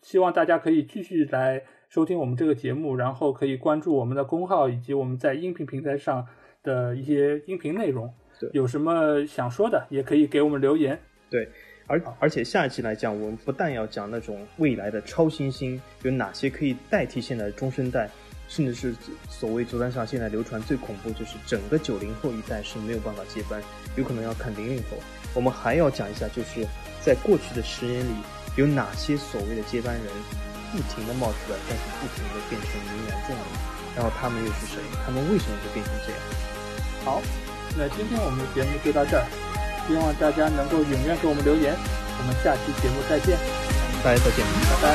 [0.00, 6.26] 希望大家可以继续来收听我们这个节目，然后可以关注我们的公号以及我们在音频平台上
[6.62, 8.10] 的一些音频内容。
[8.54, 10.98] 有什么想说的，也可以给我们留言。
[11.28, 11.46] 对。
[11.92, 18.08] 而而且下一期来讲，我们不但要讲那种未来的超新星有哪些可以代替现在的中生代，
[18.48, 18.94] 甚至是
[19.28, 23.62] 所谓足坛上现在流传最恐怖就是整个九零后一代是没有办法接班，
[23.94, 24.96] 有可能要看零零后。
[25.34, 26.66] 我们还要讲一下，就是
[27.02, 28.14] 在过去的十年里
[28.56, 30.04] 有哪些所谓的接班人
[30.72, 33.44] 不停的冒出来，但是不停的变成名人重人，
[33.96, 34.80] 然后他们又是谁？
[35.04, 36.20] 他们为什么会变成这样？
[37.04, 37.20] 好，
[37.76, 39.51] 那今天我们的节目就到这儿。
[39.88, 41.74] 希望大家能够踊跃给我们留言，
[42.18, 43.36] 我们下期节目再见，
[44.02, 44.86] 大家再见，拜拜。